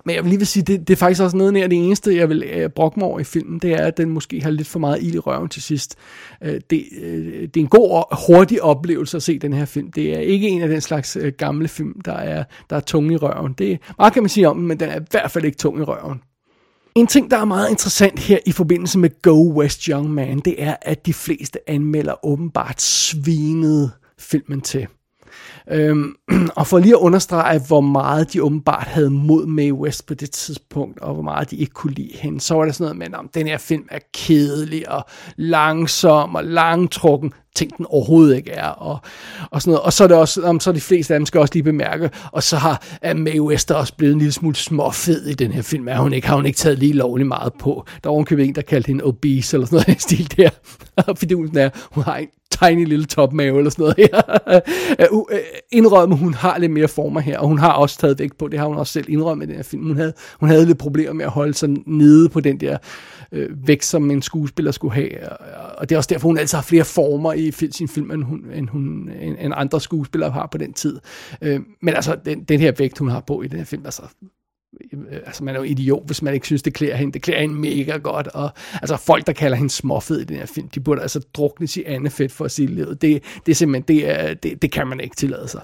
[0.05, 2.15] Men jeg vil lige vil sige, det, det er faktisk også noget af det eneste,
[2.15, 4.67] jeg vil øh, brokke mig over i filmen, det er, at den måske har lidt
[4.67, 5.95] for meget ild i røven til sidst.
[6.43, 9.91] Øh, det, øh, det er en god og hurtig oplevelse at se den her film.
[9.91, 13.11] Det er ikke en af den slags øh, gamle film, der er, der er tung
[13.11, 13.53] i røven.
[13.53, 15.83] Det meget kan man sige om men den er i hvert fald ikke tung i
[15.83, 16.21] røven.
[16.95, 20.63] En ting, der er meget interessant her i forbindelse med Go West Young Man, det
[20.63, 24.87] er, at de fleste anmelder åbenbart svinede filmen til.
[25.71, 26.15] Øhm,
[26.55, 30.31] og for lige at understrege, hvor meget de åbenbart havde mod Mae West på det
[30.31, 33.19] tidspunkt, og hvor meget de ikke kunne lide hende, så var der sådan noget med,
[33.19, 35.05] at den her film er kedelig og
[35.35, 38.99] langsom og langtrukken ting, den overhovedet ikke er, og,
[39.51, 39.85] og sådan noget.
[39.85, 41.63] Og så er det også, om, så er de fleste af dem skal også lige
[41.63, 45.51] bemærke, og så har uh, Mae West også blevet en lille smule småfed i den
[45.51, 47.85] her film, er hun ikke, har hun ikke taget lige lovligt meget på.
[48.03, 50.49] Der var en en, der kaldte hende obese, eller sådan noget i stil der.
[51.19, 54.21] Fordi hun er, hun har en tiny lille topmave, eller sådan noget her.
[54.99, 55.39] Øh, uh, øh,
[55.71, 58.59] indrømme, hun har lidt mere former her, og hun har også taget vægt på, det
[58.59, 59.87] har hun også selv indrømmet i den her film.
[59.87, 62.77] Hun havde, hun havde lidt problemer med at holde sig nede på den der
[63.31, 65.29] øh, vægt, som en skuespiller skulle have.
[65.77, 68.45] Og det er også derfor, hun altid har flere former i sin film, end, hun,
[68.53, 70.99] end, hun, end, end andre skuespillere har på den tid.
[71.41, 74.01] Øh, men altså, den, den her vægt, hun har på i den her film, altså
[74.93, 77.13] Øh, altså man er jo idiot, hvis man ikke synes, det klæder hende.
[77.13, 80.45] Det klæder hende mega godt, og altså folk, der kalder hende småfed i den her
[80.45, 83.01] film, de burde altså druknes i andet fedt for at sige livet.
[83.01, 85.61] Det, det er simpelthen, det, er, det, det kan man ikke tillade sig.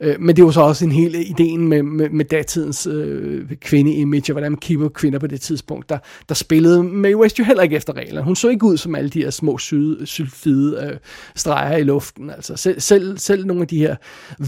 [0.00, 4.24] Øh, men det var så også en hel ideen med, med, med datidens øh, kvinde-image,
[4.28, 7.62] og hvordan man kigger kvinder på det tidspunkt, der, der spillede Mae West jo heller
[7.62, 8.24] ikke efter reglerne.
[8.24, 10.98] Hun så ikke ud som alle de her små syde, sylfide øh,
[11.34, 12.30] streger i luften.
[12.30, 13.96] Altså selv, selv, selv nogle af de her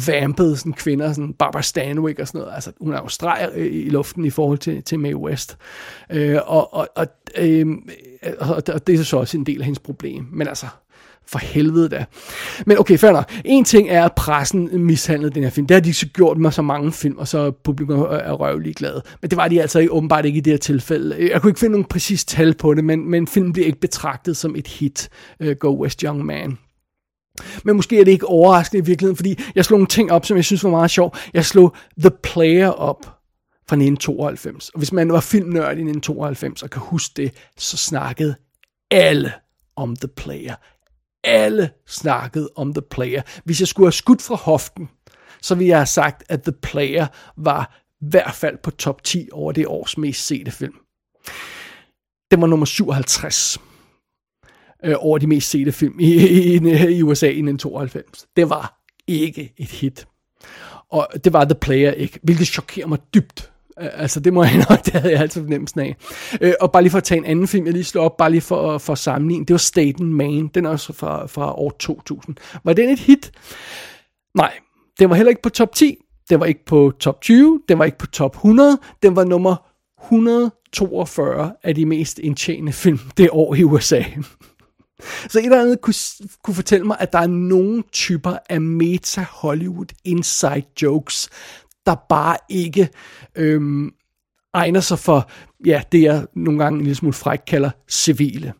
[0.06, 3.85] vampede sådan, kvinder, sådan Barbara Stanwyck og sådan noget, altså hun er jo streger øh,
[3.86, 5.56] i luften i forhold til, til Mae West.
[6.12, 7.06] Øh, og, og, og,
[7.38, 7.66] øh,
[8.40, 10.26] og det er så også en del af hendes problem.
[10.32, 10.66] Men altså,
[11.26, 12.04] for helvede da.
[12.66, 13.32] Men okay, fair nok.
[13.44, 15.66] En ting er, at pressen mishandlede den her film.
[15.66, 19.02] Det har de så gjort med så mange film, og så publikum er røvlig glade.
[19.22, 21.30] Men det var de altså ikke, åbenbart ikke i det her tilfælde.
[21.32, 24.36] Jeg kunne ikke finde nogen præcis tal på det, men, men filmen bliver ikke betragtet
[24.36, 25.08] som et hit,
[25.44, 26.58] uh, Go West Young Man.
[27.64, 30.36] Men måske er det ikke overraskende i virkeligheden, fordi jeg slog nogle ting op, som
[30.36, 31.16] jeg synes var meget sjov.
[31.34, 33.16] Jeg slog The Player op
[33.68, 34.68] fra 1992.
[34.68, 38.36] Og hvis man var filmnørd i 1992 og kan huske det, så snakkede
[38.90, 39.32] alle
[39.76, 40.54] om The Player.
[41.24, 43.22] Alle snakkede om The Player.
[43.44, 44.88] Hvis jeg skulle have skudt fra hoften,
[45.42, 47.06] så ville jeg have sagt, at The Player
[47.36, 50.74] var i hvert fald på top 10 over det års mest sete film.
[52.30, 53.58] Den var nummer 57
[54.84, 56.54] øh, over de mest sete film i, i,
[56.96, 58.26] i USA i 1992.
[58.36, 60.06] Det var ikke et hit.
[60.90, 63.52] Og det var The Player ikke, hvilket chokerer mig dybt.
[63.76, 65.96] Altså, det må jeg nok, det havde jeg altid fornemmelsen af.
[66.40, 68.30] Øh, og bare lige for at tage en anden film, jeg lige slår op, bare
[68.30, 71.70] lige for, for at sammenligne, det var Staten Man, den er også fra, fra år
[71.70, 72.36] 2000.
[72.64, 73.32] Var den et hit?
[74.34, 74.52] Nej,
[74.98, 75.96] den var heller ikke på top 10,
[76.30, 79.56] den var ikke på top 20, den var ikke på top 100, den var nummer
[80.02, 84.02] 142 af de mest indtjenende film det år i USA.
[85.28, 85.94] Så et eller andet kunne,
[86.44, 91.28] kunne fortælle mig, at der er nogle typer af meta-Hollywood inside jokes,
[91.86, 92.88] der bare ikke
[93.36, 93.90] øhm,
[94.54, 95.30] egner sig for,
[95.66, 98.52] ja, det jeg nogle gange en lille smule fræk kalder civile.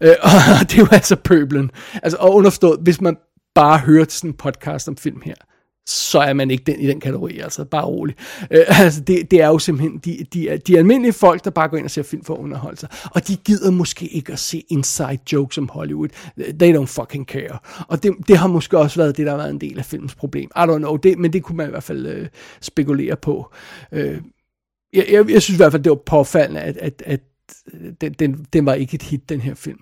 [0.00, 0.14] Øh,
[0.60, 1.70] og det er jo altså pøblen.
[2.02, 3.16] Altså, og underforstået, hvis man
[3.54, 5.34] bare hører sådan en podcast om film her,
[5.86, 8.16] så er man ikke den i den kategori, altså bare rolig.
[8.50, 11.76] Øh, altså det, det er jo simpelthen de, de, de almindelige folk, der bare går
[11.76, 14.64] ind og ser film for at underholde sig, og de gider måske ikke at se
[14.68, 16.08] inside jokes om Hollywood.
[16.58, 17.58] They don't fucking care.
[17.88, 20.14] Og det, det har måske også været det, der har været en del af filmens
[20.14, 20.50] problem.
[20.56, 22.28] I don't know, det, men det kunne man i hvert fald øh,
[22.60, 23.52] spekulere på.
[23.92, 24.20] Øh,
[24.92, 27.20] jeg, jeg, jeg synes i hvert fald, det var påfaldende, at, at, at
[28.00, 29.80] den, den, den var ikke et hit, den her film.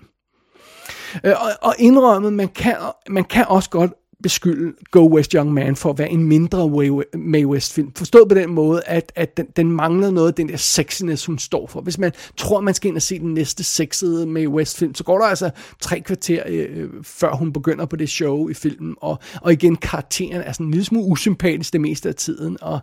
[1.23, 2.75] Øh, og, og indrømmet, man kan,
[3.09, 3.91] man kan også godt
[4.25, 6.69] beskylde Go West Young Man for at være en mindre
[7.13, 7.91] Mae West film.
[7.95, 11.39] Forstået på den måde, at, at den, den mangler noget af den der sexiness, hun
[11.39, 11.81] står for.
[11.81, 15.03] Hvis man tror, man skal ind og se den næste sexede Mae West film, så
[15.03, 15.49] går der altså
[15.81, 18.95] tre kvarter, øh, øh før hun begynder på det show i filmen.
[19.01, 22.57] Og, og igen, karakteren er sådan en lille smule usympatisk det meste af tiden.
[22.61, 22.79] Og,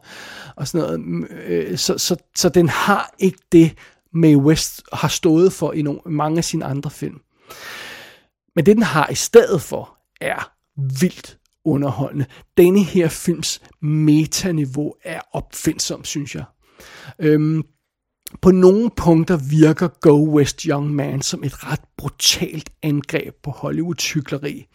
[0.56, 1.30] og sådan noget.
[1.46, 3.74] Øh, så, så, så den har ikke det,
[4.12, 7.20] Mae West har stået for i nogle, mange af sine andre film.
[8.56, 12.26] Men det, den har i stedet for, er vildt underholdende.
[12.56, 16.44] Denne her films metaniveau er opfindsom, synes jeg.
[17.18, 17.62] Øhm,
[18.40, 24.12] på nogle punkter virker Go West Young Man som et ret brutalt angreb på Hollywoods
[24.12, 24.66] hyggeleri.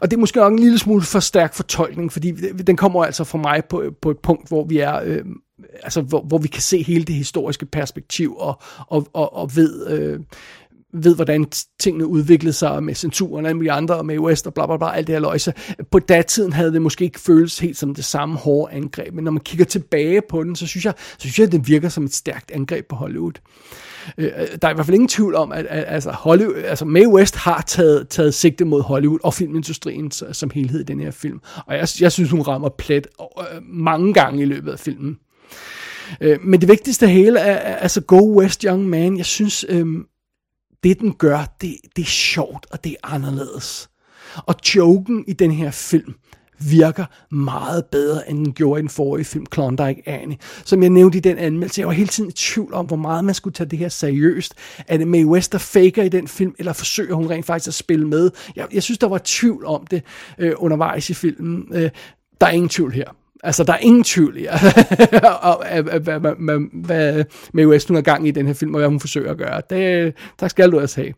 [0.00, 2.30] Og det er måske nok en lille smule for stærk fortolkning, fordi
[2.66, 5.00] den kommer altså fra mig på, på et punkt, hvor vi er...
[5.04, 5.24] Øh,
[5.82, 9.86] altså hvor, hvor vi kan se hele det historiske perspektiv og, og, og, og ved,
[9.90, 10.20] øh,
[10.92, 11.46] ved, hvordan
[11.80, 14.96] tingene udviklede sig med censuren og alle andre, og med West og bla bla bla,
[14.96, 15.54] alt det her løjse.
[15.90, 19.32] På datiden havde det måske ikke føles helt som det samme hårde angreb, men når
[19.32, 22.04] man kigger tilbage på den, så synes jeg, så synes jeg at den virker som
[22.04, 23.32] et stærkt angreb på Hollywood.
[24.18, 26.84] Øh, øh der er i hvert fald ingen tvivl om, at, at altså, Hollywood, altså
[26.84, 31.10] Mae West har taget, taget sigte mod Hollywood og filmindustrien som helhed i den her
[31.10, 31.40] film.
[31.66, 33.06] Og jeg, jeg synes, hun rammer plet
[33.38, 35.18] øh, mange gange i løbet af filmen.
[36.20, 39.16] Øh, men det vigtigste af hele er, altså Go West Young Man.
[39.16, 40.06] Jeg synes, øhm,
[40.84, 43.90] det den gør, det, det er sjovt, og det er anderledes.
[44.36, 46.14] Og joken i den her film
[46.70, 50.38] virker meget bedre, end den gjorde i den forrige film, Klondike Annie.
[50.64, 53.24] Som jeg nævnte i den anmeldelse, jeg var hele tiden i tvivl om, hvor meget
[53.24, 54.54] man skulle tage det her seriøst.
[54.88, 57.74] Er det Mae West, der faker i den film, eller forsøger hun rent faktisk at
[57.74, 58.30] spille med?
[58.56, 60.02] Jeg, jeg synes, der var tvivl om det
[60.38, 61.68] øh, undervejs i filmen.
[61.72, 61.90] Øh,
[62.40, 63.21] der er ingen tvivl her.
[63.42, 64.46] Altså, der er ingen tvivl i,
[66.72, 69.38] hvad Mae West hun er gang i den her film, og hvad hun forsøger at
[69.38, 69.62] gøre.
[69.70, 71.12] Det, tak skal du også have.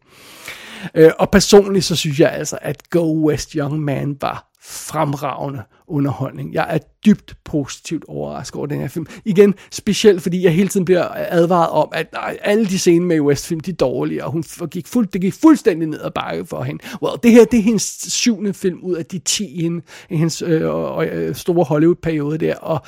[0.94, 6.54] Øh, og personligt så synes jeg altså, at Go West Young Man var fremragende underholdning.
[6.54, 9.06] Jeg er dybt positivt overrasket over den her film.
[9.24, 12.06] Igen, specielt fordi jeg hele tiden bliver advaret om, at
[12.42, 15.34] alle de scener med West film, de er dårlige, og hun gik fuld, det gik
[15.34, 16.84] fuldstændig ned ad bakke for hende.
[17.02, 19.70] Well, det her, det er hendes syvende film ud af de ti i,
[20.10, 22.80] i hendes øh, øh, store Hollywood-periode der, og,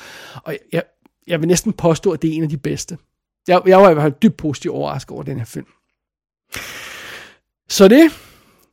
[0.43, 0.83] og jeg,
[1.27, 2.97] jeg vil næsten påstå, at det er en af de bedste.
[3.47, 5.65] Jeg, jeg var i hvert fald dybt positivt overrasket over den her film.
[7.69, 8.11] Så det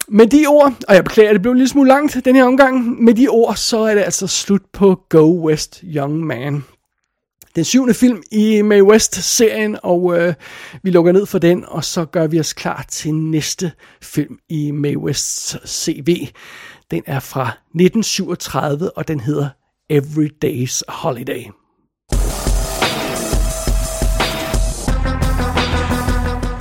[0.09, 3.03] med de ord, og jeg beklager, det blev en lille smule langt den her omgang,
[3.03, 6.65] med de ord, så er det altså slut på Go West Young Man.
[7.57, 10.35] Den syvende film i May West-serien, og øh,
[10.83, 13.73] vi lukker ned for den, og så gør vi os klar til næste
[14.03, 16.29] film i May Wests CV.
[16.91, 19.49] Den er fra 1937, og den hedder
[19.91, 21.45] Every Day's Holiday.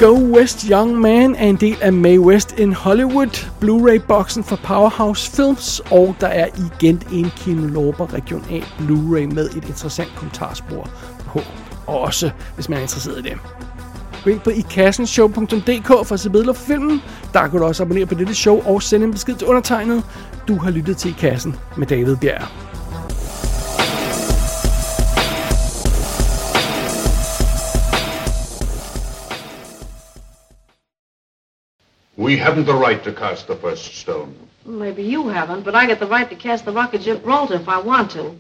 [0.04, 5.32] Go West Young Man er en del af May West in Hollywood, Blu-ray-boksen fra Powerhouse
[5.32, 10.90] Films, og der er igen en Kino Lorber Region A Blu-ray med et interessant kommentarspor
[11.26, 11.40] på,
[11.88, 13.38] også hvis man er interesseret i det.
[14.24, 17.02] Gå ind på ikassenshow.dk for at se billeder for filmen.
[17.34, 20.04] Der kan du også abonnere på dette show og sende en besked til undertegnet.
[20.48, 22.73] Du har lyttet til I Kassen med David Bjerg.
[32.16, 34.36] We haven't the right to cast the first stone.
[34.66, 37.68] Maybe you haven't, but I get the right to cast the rock at Gibraltar if
[37.68, 38.38] I want to.